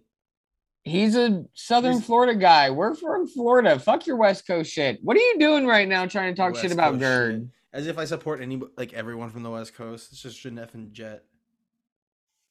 He's 0.82 1.14
a 1.14 1.44
Southern 1.52 1.92
He's- 1.92 2.06
Florida 2.06 2.34
guy. 2.34 2.70
We're 2.70 2.94
from 2.94 3.26
Florida. 3.26 3.78
Fuck 3.78 4.06
your 4.06 4.16
West 4.16 4.46
Coast 4.46 4.72
shit. 4.72 4.98
What 5.02 5.14
are 5.14 5.20
you 5.20 5.38
doing 5.38 5.66
right 5.66 5.86
now 5.86 6.06
trying 6.06 6.34
to 6.34 6.40
talk 6.40 6.56
shit 6.56 6.72
about 6.72 6.92
Coast 6.92 7.00
Gerd? 7.00 7.34
shit. 7.42 7.48
As 7.74 7.86
if 7.86 7.98
I 7.98 8.06
support 8.06 8.40
any 8.40 8.58
like 8.78 8.94
everyone 8.94 9.28
from 9.28 9.42
the 9.42 9.50
West 9.50 9.74
Coast. 9.74 10.10
It's 10.10 10.22
just 10.22 10.42
Janef 10.42 10.72
and 10.72 10.90
Jet. 10.94 11.24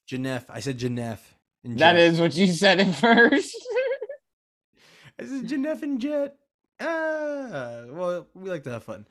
Janef. 0.07 0.45
I 0.47 0.59
said 0.59 0.77
Janef. 0.77 1.17
And 1.63 1.79
That 1.79 1.97
is 1.97 2.19
what 2.21 2.35
you 2.35 2.45
said 2.53 2.79
at 2.79 2.93
first. 3.03 3.55
I 5.19 5.25
said 5.25 5.47
Janef 5.47 5.81
and 5.81 5.99
Jet. 5.99 6.35
Ah, 6.79 7.83
well, 7.89 8.27
we 8.33 8.49
like 8.49 8.63
to 8.63 8.71
have 8.71 8.83
fun. 8.83 9.05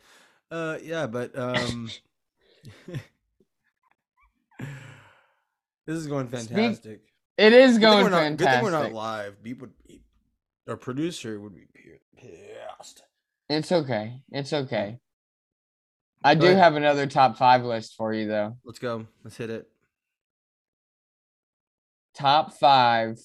Uh, 0.50 0.78
yeah, 0.82 1.06
but 1.06 1.36
um, 1.38 1.90
this 4.58 5.96
is 5.96 6.06
going 6.06 6.28
fantastic. 6.28 7.02
it 7.36 7.52
is 7.52 7.78
going 7.78 8.10
not- 8.10 8.20
fantastic. 8.22 8.38
Good 8.38 8.54
thing 8.54 8.62
we're 8.64 8.70
not 8.70 8.92
live. 8.92 9.42
Beep 9.42 9.60
would 9.60 9.72
be, 9.86 10.00
our 10.68 10.76
producer 10.76 11.38
would 11.40 11.54
be 11.54 11.66
pi- 11.74 12.00
pissed. 12.16 13.02
It's 13.48 13.72
okay. 13.72 14.20
It's 14.30 14.52
okay. 14.52 14.98
I 16.22 16.34
Go 16.34 16.40
do 16.42 16.46
ahead. 16.48 16.58
have 16.58 16.74
another 16.76 17.06
top 17.06 17.36
five 17.38 17.64
list 17.64 17.94
for 17.96 18.12
you 18.12 18.26
though. 18.26 18.56
Let's 18.64 18.78
go. 18.78 19.06
Let's 19.24 19.36
hit 19.36 19.50
it. 19.50 19.68
Top 22.14 22.52
five 22.54 23.18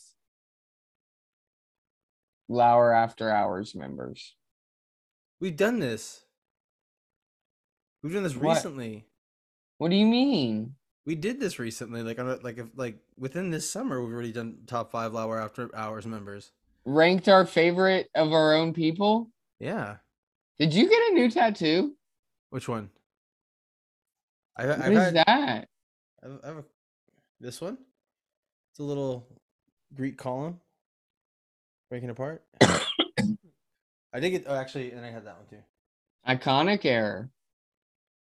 Lauer 2.54 2.94
After 2.94 3.30
Hours 3.30 3.76
members. 3.76 4.36
We've 5.42 5.58
done 5.58 5.80
this. 5.80 6.24
We've 8.02 8.14
done 8.14 8.24
this 8.24 8.36
What? 8.36 8.56
recently. 8.56 9.06
What 9.80 9.90
do 9.90 9.96
you 9.96 10.06
mean? 10.06 10.76
We 11.06 11.16
did 11.16 11.40
this 11.40 11.60
recently, 11.60 12.02
like 12.04 12.20
on 12.20 12.30
a, 12.30 12.36
like 12.36 12.58
if 12.58 12.68
like 12.76 13.00
within 13.18 13.50
this 13.50 13.70
summer, 13.70 14.02
we've 14.02 14.14
already 14.14 14.32
done 14.32 14.60
top 14.68 14.92
five 14.92 15.12
Lauer 15.14 15.40
After 15.42 15.70
Hours 15.76 16.06
members. 16.06 16.52
Ranked 16.86 17.28
our 17.28 17.46
favorite 17.46 18.10
of 18.16 18.32
our 18.32 18.54
own 18.54 18.74
people? 18.74 19.30
Yeah, 19.60 19.98
Did 20.60 20.74
you 20.74 20.90
get 20.90 21.12
a 21.12 21.14
new 21.14 21.30
tattoo? 21.30 21.96
which 22.50 22.68
one? 22.68 22.90
I, 24.58 24.66
What 24.68 24.82
I've 24.82 24.92
is 24.92 24.98
had 25.00 25.14
that? 25.16 25.68
I've, 26.24 26.40
I 26.44 26.48
have 26.48 26.58
a, 26.58 26.64
this 27.40 27.60
one. 27.62 27.78
It's 28.72 28.80
a 28.80 28.84
little 28.84 29.28
Greek 29.94 30.18
column 30.18 30.60
breaking 31.94 32.10
apart. 32.10 32.42
I 32.62 34.20
did 34.20 34.32
get. 34.32 34.46
Oh, 34.48 34.56
actually, 34.56 34.92
and 34.94 35.06
I 35.06 35.12
had 35.12 35.28
that 35.28 35.38
one 35.38 35.46
too. 35.48 35.64
Iconic 36.28 36.86
error. 36.86 37.30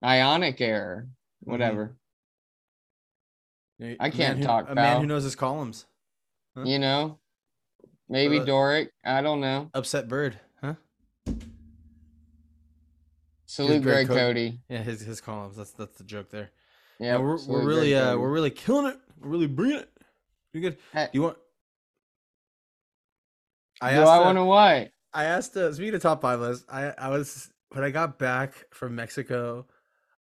Ionic 0.02 0.62
error. 0.62 1.10
Mm-hmm. 1.43 1.52
Whatever. 1.52 1.98
A- 3.82 3.98
I 4.00 4.08
a 4.08 4.10
man 4.10 4.12
can't 4.13 4.38
who- 4.38 4.45
talk, 4.45 4.69
A 4.69 4.76
man 4.76 5.02
who 5.02 5.08
knows 5.08 5.24
his 5.26 5.36
columns. 5.36 5.86
Huh? 6.56 6.63
You 6.63 6.80
know? 6.80 7.19
Maybe 8.08 8.39
Uh, 8.39 8.45
Doric. 8.45 8.91
I 9.04 9.22
don't 9.22 9.41
know. 9.41 9.69
Upset 9.74 10.08
bird, 10.08 10.39
huh? 10.63 10.76
Salute 13.45 13.82
Greg 13.84 14.08
Greg 14.08 14.08
Cody. 14.08 14.17
Cody. 14.52 14.60
Yeah, 14.69 14.84
his 14.84 15.02
his 15.02 15.19
columns. 15.19 15.58
That's 15.58 15.72
that's 15.72 15.98
the 15.98 16.06
joke 16.06 16.30
there. 16.32 16.50
Yeah, 16.98 17.15
Yeah, 17.15 17.17
we're 17.19 17.45
we're 17.45 17.65
really 17.65 17.93
uh 17.93 18.15
we're 18.15 18.32
really 18.32 18.52
killing 18.52 18.86
it. 18.89 18.98
We're 19.19 19.30
really 19.32 19.48
bringing 19.48 19.80
it. 19.80 19.89
You 20.54 20.62
good? 20.62 20.78
Hey. 20.93 21.10
Do 21.12 21.17
you 21.17 21.22
want? 21.24 21.38
I 23.82 23.94
Do 23.94 24.02
asked. 24.02 24.10
I 24.12 24.20
want 24.20 24.38
to 24.38 24.46
what? 24.46 24.92
I 25.13 25.24
asked. 25.26 25.56
Uh, 25.56 25.74
speaking 25.74 25.96
of 25.96 26.02
top 26.02 26.22
five 26.22 26.39
list, 26.39 26.65
I 26.70 26.94
I 26.98 27.10
was 27.10 27.50
when 27.70 27.84
I 27.84 27.89
got 27.89 28.20
back 28.20 28.65
from 28.74 28.96
Mexico, 28.96 29.68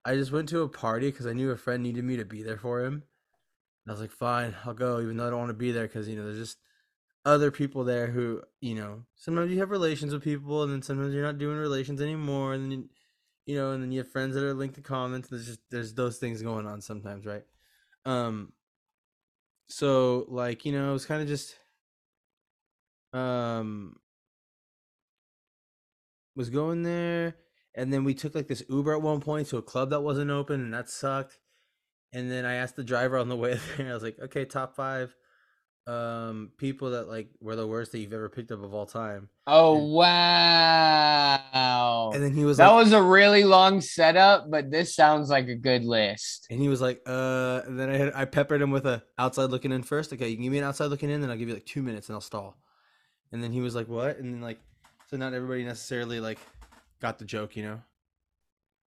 I 0.05 0.15
just 0.15 0.31
went 0.31 0.49
to 0.49 0.61
a 0.61 0.69
party 0.69 1.11
because 1.11 1.27
I 1.27 1.33
knew 1.33 1.51
a 1.51 1.57
friend 1.57 1.83
needed 1.83 2.03
me 2.03 2.17
to 2.17 2.25
be 2.25 2.43
there 2.43 2.57
for 2.57 2.83
him. 2.83 2.93
And 2.93 3.89
I 3.89 3.91
was 3.91 4.01
like, 4.01 4.11
fine, 4.11 4.55
I'll 4.65 4.73
go, 4.73 5.01
even 5.01 5.17
though 5.17 5.27
I 5.27 5.29
don't 5.29 5.39
want 5.39 5.49
to 5.49 5.55
be 5.55 5.71
there 5.71 5.87
because 5.87 6.07
you 6.07 6.15
know 6.15 6.25
there's 6.25 6.37
just 6.37 6.57
other 7.25 7.51
people 7.51 7.83
there 7.83 8.07
who 8.07 8.41
you 8.59 8.75
know 8.75 9.05
sometimes 9.15 9.51
you 9.51 9.59
have 9.59 9.69
relations 9.69 10.13
with 10.13 10.23
people 10.23 10.63
and 10.63 10.73
then 10.73 10.81
sometimes 10.81 11.13
you're 11.13 11.23
not 11.23 11.37
doing 11.37 11.57
relations 11.57 12.01
anymore 12.01 12.53
and 12.53 12.63
then 12.63 12.71
you, 12.71 12.89
you 13.45 13.55
know 13.55 13.71
and 13.71 13.81
then 13.81 13.91
you 13.91 13.99
have 13.99 14.11
friends 14.11 14.35
that 14.35 14.43
are 14.43 14.53
linked 14.53 14.75
to 14.75 14.81
comments 14.81 15.29
there's 15.29 15.47
just 15.47 15.59
there's 15.71 15.93
those 15.93 16.17
things 16.17 16.41
going 16.41 16.67
on 16.67 16.81
sometimes 16.81 17.25
right 17.25 17.43
um 18.05 18.51
so 19.69 20.25
like 20.27 20.65
you 20.65 20.73
know 20.73 20.89
it 20.89 20.93
was 20.93 21.05
kind 21.05 21.21
of 21.21 21.27
just 21.27 21.55
um 23.13 23.95
was 26.35 26.49
going 26.49 26.83
there 26.83 27.35
and 27.75 27.91
then 27.93 28.03
we 28.03 28.13
took 28.13 28.35
like 28.35 28.47
this 28.47 28.63
uber 28.69 28.93
at 28.93 29.01
one 29.01 29.19
point 29.21 29.47
to 29.47 29.57
a 29.57 29.61
club 29.61 29.89
that 29.91 30.01
wasn't 30.01 30.29
open 30.31 30.61
and 30.61 30.73
that 30.73 30.89
sucked 30.89 31.39
and 32.11 32.31
then 32.31 32.45
i 32.45 32.55
asked 32.55 32.75
the 32.75 32.83
driver 32.83 33.17
on 33.17 33.29
the 33.29 33.35
way 33.35 33.59
there 33.77 33.91
i 33.91 33.93
was 33.93 34.03
like 34.03 34.17
okay 34.19 34.45
top 34.45 34.75
five 34.75 35.15
um 35.85 36.49
people 36.57 36.91
that 36.91 37.09
like 37.09 37.27
were 37.41 37.57
the 37.57 37.67
worst 37.67 37.91
that 37.91 37.99
you've 37.99 38.13
ever 38.13 38.29
picked 38.29 38.51
up 38.53 38.63
of 38.63 38.73
all 38.73 38.85
time 38.85 39.27
Oh 39.45 39.75
and- 39.75 39.91
wow. 39.93 40.91
and 42.13 42.23
then 42.23 42.33
he 42.33 42.45
was 42.45 42.57
like 42.57 42.69
that 42.69 42.73
like 42.73 42.85
was 42.85 42.93
a 42.93 43.03
really 43.03 43.43
long 43.43 43.81
setup, 43.81 44.49
but 44.49 44.71
this 44.71 44.95
sounds 44.95 45.29
like 45.29 45.49
a 45.49 45.55
good 45.55 45.83
list. 45.83 46.47
and 46.49 46.61
he 46.61 46.69
was 46.69 46.79
like 46.79 47.01
uh 47.05 47.61
and 47.65 47.77
then 47.77 47.89
i 47.89 47.97
had 47.97 48.13
i 48.15 48.23
peppered 48.25 48.61
him 48.61 48.71
with 48.71 48.85
a 48.87 49.03
outside 49.17 49.49
looking 49.49 49.73
in 49.73 49.83
first 49.83 50.13
okay 50.13 50.29
you 50.29 50.35
can 50.37 50.43
give 50.43 50.53
me 50.53 50.59
an 50.59 50.63
outside 50.63 50.85
looking 50.85 51.09
in 51.09 51.19
then 51.19 51.29
i'll 51.29 51.35
give 51.37 51.49
you 51.49 51.53
like 51.53 51.65
two 51.65 51.83
minutes 51.83 52.07
and 52.07 52.15
i'll 52.15 52.21
stall 52.21 52.57
and 53.33 53.43
then 53.43 53.51
he 53.51 53.59
was 53.59 53.75
like 53.75 53.89
what 53.89 54.17
and 54.19 54.33
then 54.33 54.41
like 54.41 54.59
so 55.09 55.17
not 55.17 55.33
everybody 55.33 55.65
necessarily 55.65 56.21
like 56.21 56.39
got 57.01 57.19
the 57.19 57.25
joke 57.25 57.57
you 57.57 57.63
know 57.63 57.81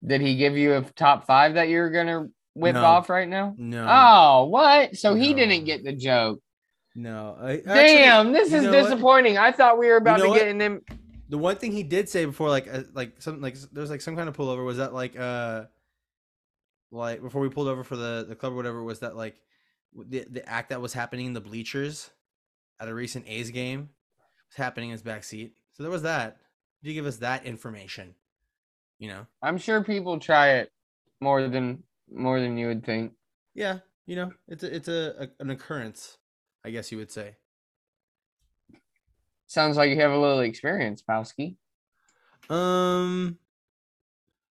Did 0.05 0.21
he 0.21 0.38
give 0.38 0.55
you 0.55 0.75
a 0.75 0.81
top 0.95 1.25
five 1.27 1.55
that 1.55 1.67
you're 1.67 1.89
gonna 1.89 2.29
whip 2.53 2.75
No. 2.75 2.86
off 2.86 3.10
right 3.10 3.27
now? 3.27 3.53
no 3.58 3.86
Oh, 3.89 4.45
what? 4.45 4.95
So 4.95 5.13
he 5.15 5.34
didn't 5.34 5.65
get 5.65 5.84
the 5.84 5.91
joke. 5.93 6.39
no 6.95 7.36
I, 7.41 7.51
actually, 7.58 7.73
Damn, 7.73 8.31
this 8.31 8.53
is 8.53 8.63
know 8.63 8.71
what? 8.71 8.84
disappointing. 8.84 9.38
I 9.38 9.51
thought 9.51 9.77
we 9.77 9.88
were 9.88 9.97
about 9.97 10.19
know 10.19 10.34
to 10.34 10.39
get 10.39 10.47
in 10.47 10.62
him. 10.62 10.81
the 11.27 11.38
one 11.38 11.58
thing 11.58 11.71
he 11.73 11.84
did 11.84 12.08
say 12.08 12.23
before 12.25 12.49
like 12.49 12.67
uh, 12.73 12.84
like 12.93 13.21
something 13.21 13.41
like 13.41 13.58
there's 13.73 13.89
like 13.89 14.01
some 14.01 14.15
kind 14.15 14.29
of 14.29 14.38
pullover 14.38 14.63
was 14.65 14.77
that 14.77 14.93
like 14.93 15.17
uh 15.19 15.65
like 16.91 17.21
before 17.21 17.41
we 17.41 17.49
pulled 17.49 17.67
over 17.67 17.84
for 17.84 17.95
the 17.97 18.25
the 18.29 18.36
club 18.36 18.53
or 18.53 18.55
whatever 18.55 18.84
was 18.84 18.99
that 18.99 19.15
like 19.17 19.36
the 20.08 20.25
the 20.29 20.47
act 20.47 20.69
that 20.69 20.79
was 20.81 20.93
happening 20.93 21.25
in 21.25 21.34
the 21.34 21.41
bleachers 21.41 22.10
at 22.79 22.88
a 22.88 22.93
recent 22.93 23.25
A's 23.27 23.49
game 23.51 23.89
happening 24.56 24.89
in 24.89 24.94
his 24.94 25.02
back 25.02 25.24
seat. 25.24 25.54
So 25.74 25.84
there 25.84 25.91
was 25.91 26.04
that. 26.04 26.38
Did 26.82 26.89
you 26.89 26.96
give 26.96 27.06
us 27.06 27.18
that 27.18 27.46
information? 27.46 28.15
You 29.00 29.10
know? 29.10 29.28
I'm 29.41 29.58
sure 29.58 29.84
people 29.84 30.20
try 30.20 30.54
it 30.54 30.72
more 31.22 31.48
than 31.48 31.84
more 32.12 32.39
than 32.39 32.58
you 32.58 32.68
would 32.68 32.86
think. 32.86 33.13
Yeah, 33.54 33.80
you 34.06 34.15
know, 34.15 34.32
it's 34.48 34.63
a 34.63 34.76
it's 34.76 34.88
a, 34.88 35.13
a 35.20 35.28
an 35.39 35.50
occurrence, 35.50 36.18
I 36.63 36.70
guess 36.70 36.91
you 36.91 36.98
would 36.98 37.12
say. 37.12 37.38
Sounds 39.48 39.78
like 39.78 39.89
you 39.89 40.00
have 40.02 40.12
a 40.12 40.18
little 40.18 40.39
experience, 40.39 41.04
Powski. 41.08 41.56
Um 42.50 43.38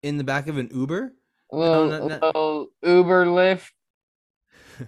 in 0.04 0.18
the 0.18 0.24
back 0.24 0.48
of 0.48 0.58
an 0.58 0.70
Uber? 0.74 1.14
A 1.52 1.56
little, 1.56 1.88
no, 1.88 2.06
little 2.06 2.68
Uber 2.82 3.26
Lyft. 3.26 3.72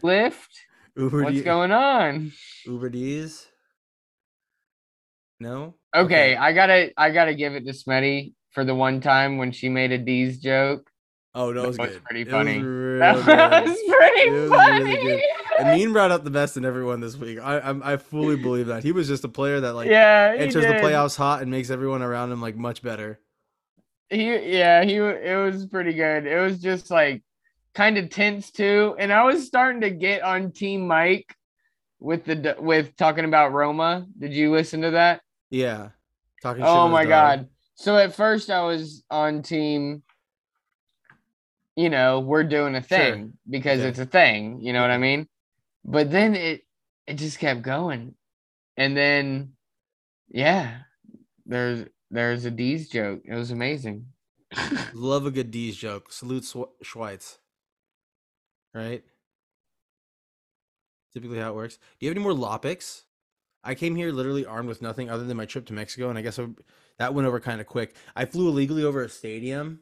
Lyft. 0.01 0.33
Uber 0.95 1.23
What's 1.23 1.37
D- 1.37 1.43
going 1.43 1.71
on? 1.71 2.31
Uber 2.65 2.89
D's. 2.89 3.47
No. 5.43 5.75
Okay, 5.93 6.35
I 6.35 6.53
gotta 6.53 6.91
I 6.97 7.11
gotta 7.11 7.35
give 7.35 7.53
it 7.53 7.65
to 7.65 7.73
Smitty 7.73 8.33
for 8.51 8.63
the 8.63 8.73
one 8.73 9.01
time 9.01 9.37
when 9.37 9.51
she 9.51 9.67
made 9.67 9.91
a 9.91 9.97
D's 9.97 10.39
joke. 10.39 10.89
Oh, 11.35 11.53
was 11.53 11.77
That 11.77 11.89
was 11.89 11.99
pretty 12.05 12.23
funny. 12.23 12.59
real 12.61 12.99
That 12.99 13.15
was 13.15 13.25
pretty 13.25 14.21
It 14.21 14.31
was 14.31 14.49
funny. 14.51 14.83
really 14.83 15.01
good. 15.01 15.21
Amin 15.59 15.91
brought 15.91 16.11
out 16.11 16.23
the 16.23 16.31
best 16.31 16.57
in 16.57 16.63
everyone 16.63 17.01
this 17.01 17.17
week. 17.17 17.39
I 17.39 17.59
I'm, 17.59 17.83
I 17.83 17.97
fully 17.97 18.37
believe 18.37 18.67
that 18.67 18.83
he 18.83 18.91
was 18.91 19.07
just 19.07 19.23
a 19.23 19.27
player 19.27 19.59
that 19.59 19.73
like 19.73 19.89
yeah, 19.89 20.33
enters 20.37 20.65
the 20.65 20.73
playoffs 20.73 21.17
hot 21.17 21.41
and 21.41 21.51
makes 21.51 21.69
everyone 21.69 22.01
around 22.01 22.31
him 22.31 22.41
like 22.41 22.55
much 22.55 22.81
better. 22.81 23.19
He 24.09 24.57
yeah, 24.57 24.83
he 24.83 24.95
it 24.95 25.43
was 25.43 25.65
pretty 25.65 25.93
good. 25.93 26.25
It 26.25 26.39
was 26.39 26.59
just 26.59 26.89
like 26.89 27.21
kind 27.75 27.97
of 27.97 28.09
tense 28.09 28.49
too, 28.51 28.95
and 28.97 29.11
I 29.11 29.23
was 29.23 29.45
starting 29.45 29.81
to 29.81 29.89
get 29.89 30.21
on 30.21 30.51
Team 30.51 30.87
Mike 30.87 31.35
with 31.99 32.25
the 32.25 32.35
d- 32.35 32.53
with 32.59 32.95
talking 32.95 33.25
about 33.25 33.53
Roma. 33.53 34.05
Did 34.17 34.33
you 34.33 34.51
listen 34.51 34.81
to 34.81 34.91
that? 34.91 35.21
Yeah. 35.53 35.89
Talking 36.41 36.63
shit 36.63 36.69
Oh 36.69 36.87
my 36.89 37.05
god. 37.05 37.47
So 37.75 37.95
at 37.97 38.15
first 38.15 38.49
I 38.49 38.63
was 38.63 39.03
on 39.09 39.43
team 39.43 40.03
you 41.75 41.89
know, 41.89 42.19
we're 42.19 42.43
doing 42.43 42.75
a 42.75 42.83
Sure. 42.83 42.97
thing 42.97 43.33
because 43.49 43.79
Okay. 43.79 43.89
it's 43.89 43.97
a 43.99 44.05
thing, 44.05 44.61
you 44.61 44.73
know 44.73 44.81
what 44.81 44.91
I 44.91 44.97
mean? 44.99 45.27
But 45.85 46.11
then 46.11 46.35
it 46.35 46.65
it 47.07 47.15
just 47.15 47.39
kept 47.39 47.61
going. 47.61 48.15
And 48.77 48.95
then 48.97 49.53
yeah, 50.29 50.81
there's 51.45 51.87
there's 52.09 52.45
a 52.45 52.51
D's 52.51 52.89
joke. 52.89 53.21
It 53.25 53.35
was 53.35 53.51
amazing. 53.51 54.07
Love 54.93 55.25
a 55.25 55.31
good 55.31 55.51
D's 55.51 55.75
joke. 55.77 56.11
Salute 56.11 56.45
Sw- 56.45 56.73
Schweitz. 56.83 57.37
Right? 58.73 59.03
Typically 61.13 61.39
how 61.39 61.49
it 61.51 61.55
works. 61.55 61.77
Do 61.77 62.05
you 62.05 62.09
have 62.09 62.17
any 62.17 62.23
more 62.23 62.33
Lopics? 62.33 63.03
I 63.63 63.75
came 63.75 63.95
here 63.95 64.11
literally 64.11 64.45
armed 64.45 64.67
with 64.67 64.81
nothing 64.81 65.09
other 65.09 65.23
than 65.23 65.37
my 65.37 65.45
trip 65.45 65.65
to 65.67 65.73
Mexico, 65.73 66.09
and 66.09 66.17
I 66.17 66.21
guess 66.21 66.37
I, 66.37 66.47
that 66.97 67.13
went 67.13 67.27
over 67.27 67.39
kind 67.39 67.61
of 67.61 67.67
quick. 67.67 67.95
I 68.15 68.25
flew 68.25 68.49
illegally 68.49 68.83
over 68.83 69.03
a 69.03 69.09
stadium. 69.09 69.79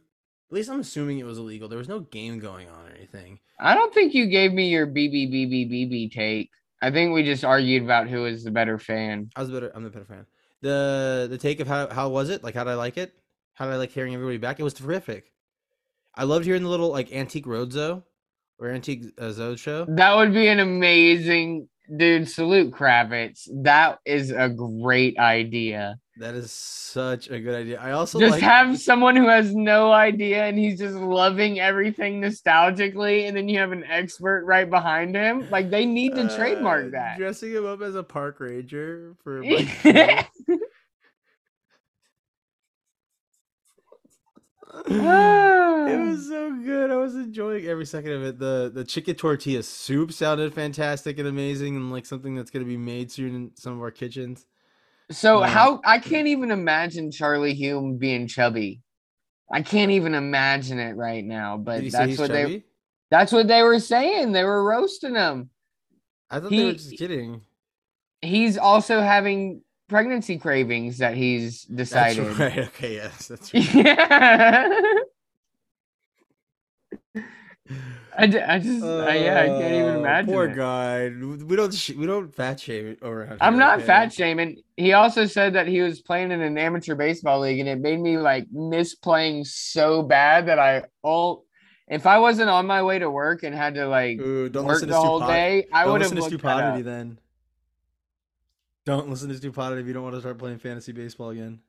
At 0.49 0.55
least 0.55 0.69
I'm 0.69 0.81
assuming 0.81 1.19
it 1.19 1.25
was 1.25 1.37
illegal. 1.37 1.69
There 1.69 1.77
was 1.77 1.87
no 1.87 2.01
game 2.01 2.39
going 2.39 2.67
on 2.67 2.87
or 2.87 2.95
anything. 2.95 3.39
I 3.59 3.73
don't 3.73 3.93
think 3.93 4.13
you 4.13 4.27
gave 4.27 4.53
me 4.53 4.67
your 4.67 4.85
BBBBBB 4.85 6.11
take. 6.11 6.51
I 6.81 6.91
think 6.91 7.13
we 7.13 7.23
just 7.23 7.45
argued 7.45 7.83
about 7.83 8.09
who 8.09 8.25
is 8.25 8.43
the 8.43 8.51
better 8.51 8.77
fan. 8.77 9.29
I 9.35 9.41
was 9.41 9.51
better. 9.51 9.71
I'm 9.73 9.83
the 9.83 9.89
better 9.89 10.05
fan. 10.05 10.25
The 10.61 11.27
the 11.29 11.37
take 11.37 11.59
of 11.59 11.67
how 11.67 11.89
how 11.89 12.09
was 12.09 12.29
it? 12.29 12.43
Like 12.43 12.55
how 12.55 12.63
did 12.63 12.71
I 12.71 12.75
like 12.75 12.97
it? 12.97 13.13
How 13.53 13.65
did 13.65 13.73
I 13.73 13.77
like 13.77 13.91
hearing 13.91 14.13
everybody 14.13 14.37
back? 14.37 14.59
It 14.59 14.63
was 14.63 14.73
terrific. 14.73 15.31
I 16.15 16.23
loved 16.25 16.45
hearing 16.45 16.63
the 16.63 16.69
little 16.69 16.89
like 16.89 17.11
antique 17.11 17.47
road 17.47 17.71
zoo 17.71 18.03
or 18.59 18.69
antique 18.69 19.05
uh, 19.17 19.55
show. 19.55 19.85
That 19.87 20.15
would 20.15 20.33
be 20.33 20.47
an 20.47 20.59
amazing 20.59 21.67
dude. 21.95 22.29
Salute 22.29 22.71
Kravitz. 22.71 23.47
That 23.63 23.99
is 24.05 24.31
a 24.31 24.49
great 24.49 25.17
idea. 25.17 25.97
That 26.17 26.35
is 26.35 26.51
such 26.51 27.29
a 27.29 27.39
good 27.39 27.55
idea. 27.55 27.79
I 27.79 27.91
also 27.91 28.19
just 28.19 28.33
like 28.33 28.41
have 28.41 28.79
someone 28.79 29.15
who 29.15 29.27
has 29.27 29.55
no 29.55 29.91
idea 29.91 30.43
and 30.43 30.57
he's 30.57 30.77
just 30.77 30.95
loving 30.95 31.59
everything 31.59 32.21
nostalgically, 32.21 33.27
and 33.27 33.35
then 33.35 33.49
you 33.49 33.59
have 33.59 33.71
an 33.71 33.83
expert 33.85 34.45
right 34.45 34.69
behind 34.69 35.15
him. 35.15 35.49
Like 35.49 35.69
they 35.69 35.85
need 35.85 36.15
to 36.15 36.23
uh, 36.23 36.35
trademark 36.35 36.91
that. 36.91 37.17
Dressing 37.17 37.51
him 37.51 37.65
up 37.65 37.81
as 37.81 37.95
a 37.95 38.03
park 38.03 38.39
ranger 38.39 39.15
for 39.23 39.41
Mike 39.43 39.67
Trout. 39.81 40.25
Ah. 44.73 45.85
It 45.87 45.97
was 46.09 46.27
so 46.27 46.55
good. 46.63 46.91
I 46.91 46.95
was 46.95 47.15
enjoying 47.15 47.65
every 47.65 47.85
second 47.85 48.11
of 48.13 48.23
it. 48.23 48.39
The 48.39 48.71
the 48.73 48.83
chicken 48.83 49.15
tortilla 49.15 49.63
soup 49.63 50.11
sounded 50.11 50.53
fantastic 50.53 51.17
and 51.19 51.27
amazing 51.27 51.75
and 51.75 51.91
like 51.91 52.05
something 52.05 52.35
that's 52.35 52.51
gonna 52.51 52.65
be 52.65 52.77
made 52.77 53.11
soon 53.11 53.35
in 53.35 53.51
some 53.55 53.73
of 53.73 53.81
our 53.81 53.91
kitchens. 53.91 54.45
so 55.09 55.41
Yeah. 55.41 55.47
how 55.47 55.81
I 55.85 55.99
can't 55.99 56.27
even 56.27 56.51
imagine 56.51 57.11
Charlie 57.11 57.53
Hume 57.53 57.97
being 57.97 58.27
chubby. 58.27 58.81
I 59.51 59.61
can't 59.61 59.91
even 59.91 60.15
imagine 60.15 60.79
it 60.79 60.95
right 60.95 61.25
now, 61.25 61.57
but 61.57 61.83
that's 61.91 62.17
what 62.17 62.31
they 62.31 62.63
that's 63.09 63.33
what 63.33 63.47
they 63.47 63.63
were 63.63 63.79
saying. 63.79 64.31
They 64.31 64.45
were 64.45 64.63
roasting 64.63 65.15
him. 65.15 65.49
I 66.29 66.39
thought 66.39 66.51
they 66.51 66.63
were 66.63 66.71
just 66.73 66.97
kidding. 66.97 67.41
He's 68.21 68.57
also 68.57 69.01
having 69.01 69.63
pregnancy 69.91 70.37
cravings 70.39 70.97
that 70.99 71.13
he's 71.15 71.65
That's 71.65 72.17
decided. 72.17 72.39
right. 72.39 72.57
Okay, 72.69 72.95
yes, 72.95 73.27
that's 73.27 73.53
right. 73.53 73.75
Yeah. 73.75 74.67
I, 78.17 78.27
ju- 78.27 78.43
I 78.45 78.59
just 78.59 78.83
I, 78.83 79.15
yeah 79.15 79.41
I 79.41 79.47
can't 79.47 79.73
even 79.73 79.95
Oh, 79.95 79.99
imagine. 79.99 80.33
Poor 80.33 80.45
it. 80.45 80.55
guy. 80.55 81.09
We 81.09 81.55
don't 81.55 81.73
sh- 81.73 81.91
we 81.91 82.05
don't 82.05 82.33
fat 82.33 82.59
shame 82.59 82.97
around. 83.01 83.37
I'm 83.41 83.53
here, 83.53 83.59
not 83.61 83.77
okay? 83.77 83.85
fat 83.87 84.13
shaming. 84.13 84.57
He 84.75 84.93
also 84.93 85.25
said 85.25 85.53
that 85.53 85.67
he 85.67 85.81
was 85.81 86.01
playing 86.01 86.31
in 86.31 86.41
an 86.41 86.57
amateur 86.57 86.95
baseball 86.95 87.39
league, 87.41 87.59
and 87.59 87.69
it 87.69 87.79
made 87.79 87.99
me 87.99 88.17
like 88.17 88.47
miss 88.51 88.95
playing 88.95 89.45
so 89.45 90.03
bad 90.03 90.47
that 90.47 90.59
I 90.59 90.83
all. 91.03 91.45
If 91.87 92.05
I 92.05 92.19
wasn't 92.19 92.49
on 92.49 92.67
my 92.67 92.83
way 92.83 92.99
to 92.99 93.09
work 93.09 93.43
and 93.43 93.53
had 93.55 93.75
to 93.75 93.87
like 93.87 94.17
Ooh, 94.19 94.49
don't 94.49 94.65
work 94.65 94.73
listen 94.73 94.87
the 94.89 94.93
to 94.93 94.99
whole 94.99 95.19
stupid. 95.19 95.31
day, 95.33 95.67
I 95.71 95.85
would 95.85 96.01
have 96.01 96.11
listen 96.11 96.17
to 96.17 96.21
stupidity 96.23 96.79
up. 96.79 96.85
then. 96.85 97.19
Don't 98.85 99.09
listen 99.09 99.29
to 99.29 99.37
stupidity 99.37 99.81
if 99.81 99.87
you 99.87 99.93
don't 99.93 100.03
want 100.03 100.15
to 100.15 100.21
start 100.21 100.37
playing 100.39 100.57
fantasy 100.59 100.91
baseball 100.91 101.29
again. 101.29 101.59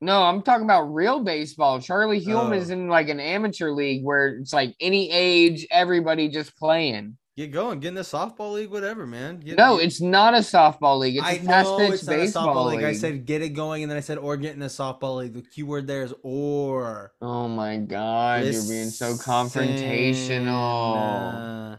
No, 0.00 0.22
I'm 0.22 0.42
talking 0.42 0.64
about 0.64 0.92
real 0.92 1.20
baseball. 1.22 1.80
Charlie 1.80 2.18
Hume 2.20 2.52
is 2.52 2.70
Oh. 2.70 2.74
in 2.74 2.88
like 2.88 3.08
an 3.08 3.20
amateur 3.20 3.70
league 3.70 4.04
where 4.04 4.28
it's 4.38 4.52
like 4.52 4.74
any 4.80 5.10
age, 5.10 5.66
everybody 5.70 6.28
just 6.28 6.56
playing. 6.56 7.16
Get 7.36 7.50
going. 7.50 7.80
Get 7.80 7.88
in 7.88 7.94
the 7.94 8.02
softball 8.02 8.52
league, 8.52 8.70
whatever, 8.70 9.06
man. 9.06 9.40
Get, 9.40 9.56
No, 9.56 9.78
get- 9.78 9.86
it's 9.86 10.00
not 10.02 10.34
a 10.34 10.38
softball 10.38 10.98
league. 10.98 11.16
It's 11.16 11.24
a 11.24 11.28
I 11.30 11.38
fast 11.38 11.70
know 11.70 11.78
pitch 11.78 11.92
it's 11.94 12.02
a 12.02 12.06
baseball 12.10 12.54
softball 12.54 12.66
league. 12.70 12.80
league. 12.80 12.86
I 12.88 12.92
said 12.92 13.24
get 13.24 13.40
it 13.42 13.50
going, 13.50 13.82
and 13.82 13.90
then 13.90 13.96
I 13.96 14.00
said 14.00 14.18
or 14.18 14.36
get 14.36 14.54
in 14.54 14.60
a 14.62 14.66
softball 14.66 15.16
league. 15.18 15.32
The 15.34 15.42
keyword 15.42 15.86
there 15.86 16.02
is 16.02 16.12
or. 16.22 17.12
Oh 17.22 17.48
my 17.48 17.78
god, 17.78 18.44
you're 18.44 18.52
being 18.68 18.90
so 18.90 19.14
confrontational. 19.14 21.78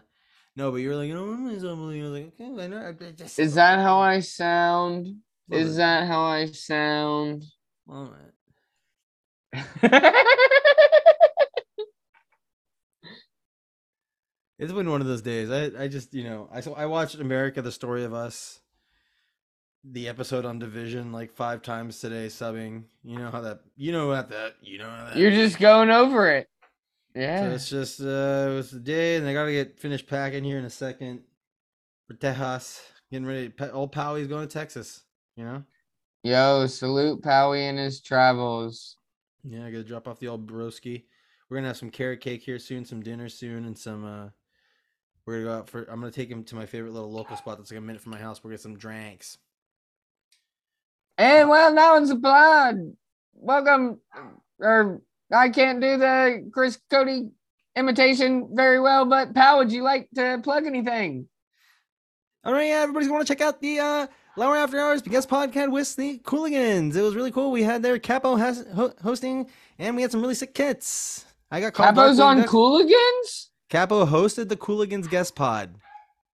No, 0.56 0.72
but 0.72 0.78
you're 0.78 0.96
like, 0.96 1.08
you 1.08 1.16
know, 1.16 1.24
I'm 1.32 1.48
in 1.48 1.56
a 1.56 1.60
softball 1.60 1.88
league. 1.90 2.02
I 2.02 2.04
was 2.04 2.14
like, 2.14 2.34
okay, 2.40 2.64
I 2.64 2.68
know. 2.68 2.94
I 3.08 3.12
just 3.12 3.40
Is 3.40 3.56
that 3.56 3.80
how 3.80 4.00
I 4.00 4.20
sound? 4.20 5.08
Is 5.52 5.70
bit. 5.70 5.78
that 5.78 6.08
how 6.08 6.22
I 6.22 6.46
sound? 6.46 7.44
All 7.90 8.14
right. 9.54 10.14
It's 14.60 14.72
been 14.72 14.90
one 14.90 15.02
of 15.02 15.08
those 15.08 15.22
days. 15.22 15.50
I, 15.50 15.72
I 15.84 15.88
just, 15.88 16.14
you 16.14 16.24
know, 16.24 16.48
I 16.52 16.62
so 16.62 16.74
I 16.74 16.86
watched 16.86 17.16
America: 17.16 17.62
The 17.62 17.72
Story 17.72 18.04
of 18.04 18.14
Us, 18.14 18.62
the 19.84 20.08
episode 20.08 20.46
on 20.46 20.60
Division, 20.60 21.12
like 21.12 21.34
five 21.34 21.62
times 21.62 22.00
today, 22.00 22.28
subbing. 22.28 22.84
You 23.04 23.18
know 23.20 23.32
how 23.32 23.42
that, 23.42 23.62
you 23.76 23.92
know 23.92 24.08
what 24.08 24.30
that, 24.30 24.54
you 24.62 24.78
know 24.78 24.90
how 24.90 25.06
that. 25.06 25.18
You're 25.18 25.32
just 25.32 25.60
going 25.60 25.90
over 25.90 26.30
it. 26.30 26.48
So 27.50 27.52
it's 27.52 27.70
just, 27.70 28.02
uh, 28.02 28.50
it 28.50 28.56
was 28.56 28.72
the 28.72 28.80
day, 28.80 29.18
and 29.18 29.28
I 29.28 29.34
gotta 29.34 29.52
get 29.52 29.80
finished 29.80 30.08
packing 30.08 30.44
here 30.44 30.58
in 30.58 30.66
a 30.66 30.70
second 30.70 31.22
for 32.08 32.16
Tejas. 32.16 32.82
Getting 33.12 33.28
ready. 33.28 33.50
Pa- 33.50 33.70
Old 33.72 33.92
Powie's 33.92 34.28
going 34.28 34.48
to 34.48 34.52
Texas. 34.52 35.04
You 35.36 35.46
know. 35.46 35.64
Yo, 36.24 36.66
salute 36.68 37.22
Powie 37.22 37.70
and 37.70 37.78
his 37.78 38.02
travels. 38.02 38.98
Yeah, 39.44 39.66
I 39.66 39.72
gotta 39.72 39.84
drop 39.84 40.08
off 40.08 40.20
the 40.20 40.30
old 40.30 40.48
broski. 40.48 41.04
We're 41.50 41.58
gonna 41.58 41.68
have 41.68 41.78
some 41.78 41.92
carrot 41.92 42.22
cake 42.22 42.42
here 42.42 42.58
soon, 42.58 42.86
some 42.86 43.04
dinner 43.04 43.30
soon, 43.30 43.66
and 43.66 43.78
some. 43.78 44.06
uh 44.06 44.30
We're 45.26 45.40
gonna 45.40 45.46
go 45.46 45.58
out 45.60 45.70
for. 45.70 45.84
I'm 45.84 46.00
gonna 46.00 46.12
take 46.12 46.30
him 46.30 46.44
to 46.46 46.56
my 46.56 46.66
favorite 46.66 46.94
little 46.94 47.12
local 47.12 47.38
spot 47.38 47.58
that's 47.58 47.72
like 47.72 47.78
a 47.78 47.82
minute 47.82 48.02
from 48.02 48.14
my 48.14 48.20
house. 48.20 48.44
We're 48.44 48.50
gonna 48.50 48.58
get 48.58 48.62
some 48.64 48.78
drinks. 48.78 49.38
And 51.18 51.50
well, 51.50 51.74
now 51.74 51.98
it's 51.98 52.10
applied. 52.10 52.78
Welcome. 53.34 54.00
Or 54.60 55.02
I 55.34 55.50
can't 55.50 55.82
do 55.82 55.98
the 55.98 56.50
Chris 56.54 56.80
Cote 56.90 57.32
imitation 57.76 58.50
very 58.54 58.80
well, 58.80 59.06
but 59.06 59.34
Pal, 59.34 59.58
would 59.58 59.72
you 59.72 59.84
like 59.84 60.10
to 60.16 60.40
plug 60.44 60.66
anything? 60.66 61.28
All 62.46 62.54
right, 62.54 62.68
yeah, 62.68 62.82
everybody's 62.82 63.08
going 63.08 63.22
to 63.22 63.28
check 63.28 63.42
out 63.42 63.62
the 63.62 63.80
uh, 63.80 64.08
Lower 64.36 64.58
After 64.58 64.80
Hours 64.80 65.02
guest 65.02 65.30
podcast 65.30 65.72
with 65.72 65.96
the 65.96 66.20
Cooligans. 66.20 66.96
It 66.96 67.02
was 67.02 67.16
really 67.16 67.32
cool. 67.32 67.52
We 67.52 67.64
had 67.64 67.82
their 67.82 68.00
Capo 68.00 68.36
has, 68.36 68.66
ho- 68.76 68.94
hosting, 69.02 69.50
and 69.80 69.96
we 69.96 70.02
had 70.02 70.12
some 70.12 70.22
really 70.22 70.36
sick 70.36 70.54
kits. 70.54 71.26
I 71.50 71.62
got 71.62 71.74
called 71.74 71.96
Capo's 71.96 72.20
on 72.20 72.44
Cooligans? 72.44 73.50
Capo 73.70 74.06
hosted 74.06 74.50
the 74.50 74.58
Cooligans 74.58 75.10
guest 75.10 75.36
pod. 75.36 75.76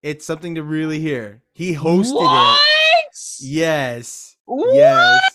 It's 0.02 0.26
something 0.26 0.56
to 0.56 0.64
really 0.64 1.00
hear. 1.00 1.44
He 1.54 1.76
hosted 1.76 2.16
what? 2.16 2.60
it. 2.60 3.18
Yes. 3.42 4.36
What? 4.46 4.74
Yes. 4.74 5.29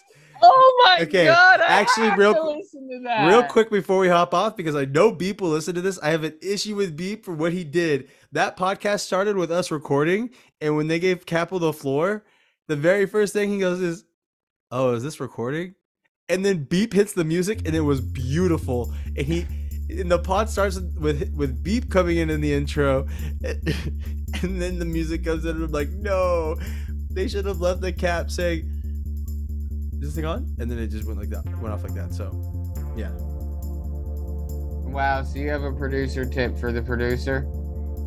Oh 0.57 0.83
my 0.85 1.05
Okay, 1.05 1.25
god! 1.25 1.61
I 1.61 1.81
actually, 1.81 2.09
have 2.09 2.19
real 2.19 2.35
to 2.35 2.51
listen 2.51 2.89
to 2.89 3.01
that. 3.05 3.27
Real 3.27 3.43
quick 3.43 3.71
before 3.71 3.99
we 3.99 4.09
hop 4.09 4.33
off, 4.35 4.57
because 4.57 4.77
I 4.77 4.85
know 4.85 5.11
Beep 5.11 5.41
will 5.41 5.49
listen 5.51 5.75
to 5.75 5.81
this. 5.81 5.99
I 5.99 6.11
have 6.11 6.23
an 6.23 6.39
issue 6.41 6.77
with 6.77 6.97
Beep 6.97 7.25
for 7.25 7.35
what 7.35 7.53
he 7.53 7.65
did. 7.65 8.09
That 8.33 8.57
podcast 8.57 9.01
started 9.01 9.37
with 9.37 9.51
us 9.51 9.71
recording, 9.71 10.31
and 10.61 10.77
when 10.77 10.87
they 10.87 10.99
gave 11.01 11.27
Capo 11.27 11.59
the 11.59 11.73
floor, 11.73 12.25
the 12.69 12.77
very 12.77 13.07
first 13.07 13.33
thing 13.33 13.51
he 13.51 13.59
goes 13.59 13.81
is, 13.81 14.05
"Oh, 14.71 14.93
is 14.95 15.03
this 15.03 15.19
recording?" 15.21 15.75
And 16.29 16.45
then 16.45 16.65
Beep 16.65 16.93
hits 16.93 17.13
the 17.13 17.25
music, 17.25 17.67
and 17.67 17.75
it 17.75 17.81
was 17.81 18.01
beautiful. 18.01 18.93
And 19.17 19.27
he, 19.27 19.47
and 19.91 20.11
the 20.11 20.19
pod 20.21 20.49
starts 20.49 20.79
with 20.79 21.35
with 21.35 21.63
Beep 21.65 21.91
coming 21.91 22.19
in 22.19 22.31
in 22.31 22.41
the 22.41 22.53
intro, 22.55 23.09
and 23.43 24.63
then 24.63 24.79
the 24.79 24.85
music 24.85 25.25
comes 25.25 25.45
in, 25.45 25.57
and 25.57 25.65
I'm 25.65 25.73
like, 25.73 25.91
"No, 25.91 26.57
they 27.11 27.27
should 27.27 27.47
have 27.47 27.61
left 27.61 27.81
the 27.81 27.93
cap 27.93 28.31
saying." 28.31 28.71
Is 30.05 30.11
this 30.11 30.17
thing 30.17 30.27
on? 30.27 30.55
And 30.59 30.71
then 30.71 30.79
it 30.79 30.89
just 30.89 31.07
went 31.07 31.19
like 31.19 31.31
that, 31.31 31.47
went 31.63 31.73
off 31.73 31.83
like 31.83 31.95
that. 31.95 32.13
So, 32.13 32.31
yeah. 32.95 33.09
Wow, 34.93 35.23
so 35.23 35.39
you 35.39 35.49
have 35.49 35.63
a 35.63 35.73
producer 35.73 36.27
tip 36.27 36.59
for 36.59 36.73
the 36.73 36.83
producer? 36.83 37.47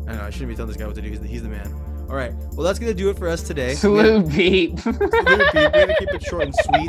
I 0.06 0.12
know 0.12 0.22
I 0.22 0.30
shouldn't 0.30 0.50
be 0.50 0.54
telling 0.54 0.68
this 0.68 0.76
guy 0.76 0.86
what 0.86 0.94
to 0.94 1.02
do. 1.02 1.08
He's 1.08 1.18
the, 1.18 1.26
he's 1.26 1.42
the 1.42 1.48
man. 1.48 1.66
All 2.08 2.14
right. 2.14 2.32
Well, 2.52 2.64
that's 2.64 2.78
gonna 2.78 2.94
do 2.94 3.10
it 3.10 3.18
for 3.18 3.26
us 3.26 3.42
today. 3.42 3.74
Salute 3.74 4.28
beep. 4.28 4.78
Salute 4.80 5.00
beep. 5.00 5.54
We're 5.54 5.70
gonna 5.72 5.96
keep 5.98 6.10
it 6.10 6.22
short 6.22 6.44
and 6.44 6.54
sweet. 6.54 6.88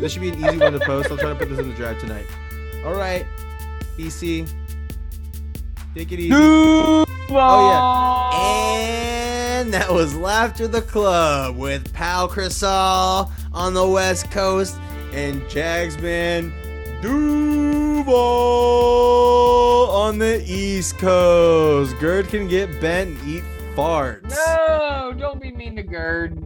This 0.00 0.12
should 0.12 0.20
be 0.20 0.28
an 0.28 0.44
easy 0.44 0.58
one 0.58 0.74
to 0.74 0.80
post. 0.80 1.10
I'll 1.10 1.16
try 1.16 1.30
to 1.30 1.34
put 1.34 1.48
this 1.48 1.58
in 1.58 1.70
the 1.70 1.74
drive 1.74 1.98
tonight. 1.98 2.26
All 2.84 2.92
right, 2.92 3.24
EC. 3.98 4.46
Take 5.94 6.12
it 6.12 6.20
easy. 6.20 6.30
Oh, 6.34 7.06
yeah. 7.30 8.40
And 9.60 9.72
that 9.72 9.90
was 9.90 10.14
Laughter 10.14 10.68
the 10.68 10.82
Club 10.82 11.56
with 11.56 11.90
Pal 11.94 12.28
Chrisol 12.28 13.30
on 13.56 13.72
the 13.72 13.88
West 13.88 14.30
Coast 14.30 14.76
and 15.12 15.40
Jagsman 15.44 16.52
Duval 17.00 18.12
on 19.90 20.18
the 20.18 20.44
East 20.46 20.98
Coast. 20.98 21.96
Gerd 21.98 22.28
can 22.28 22.46
get 22.48 22.80
bent 22.82 23.18
and 23.18 23.28
eat 23.28 23.44
farts. 23.74 24.36
No, 24.46 25.14
don't 25.18 25.40
be 25.40 25.52
mean 25.52 25.74
to 25.76 25.82
Gerd. 25.82 26.45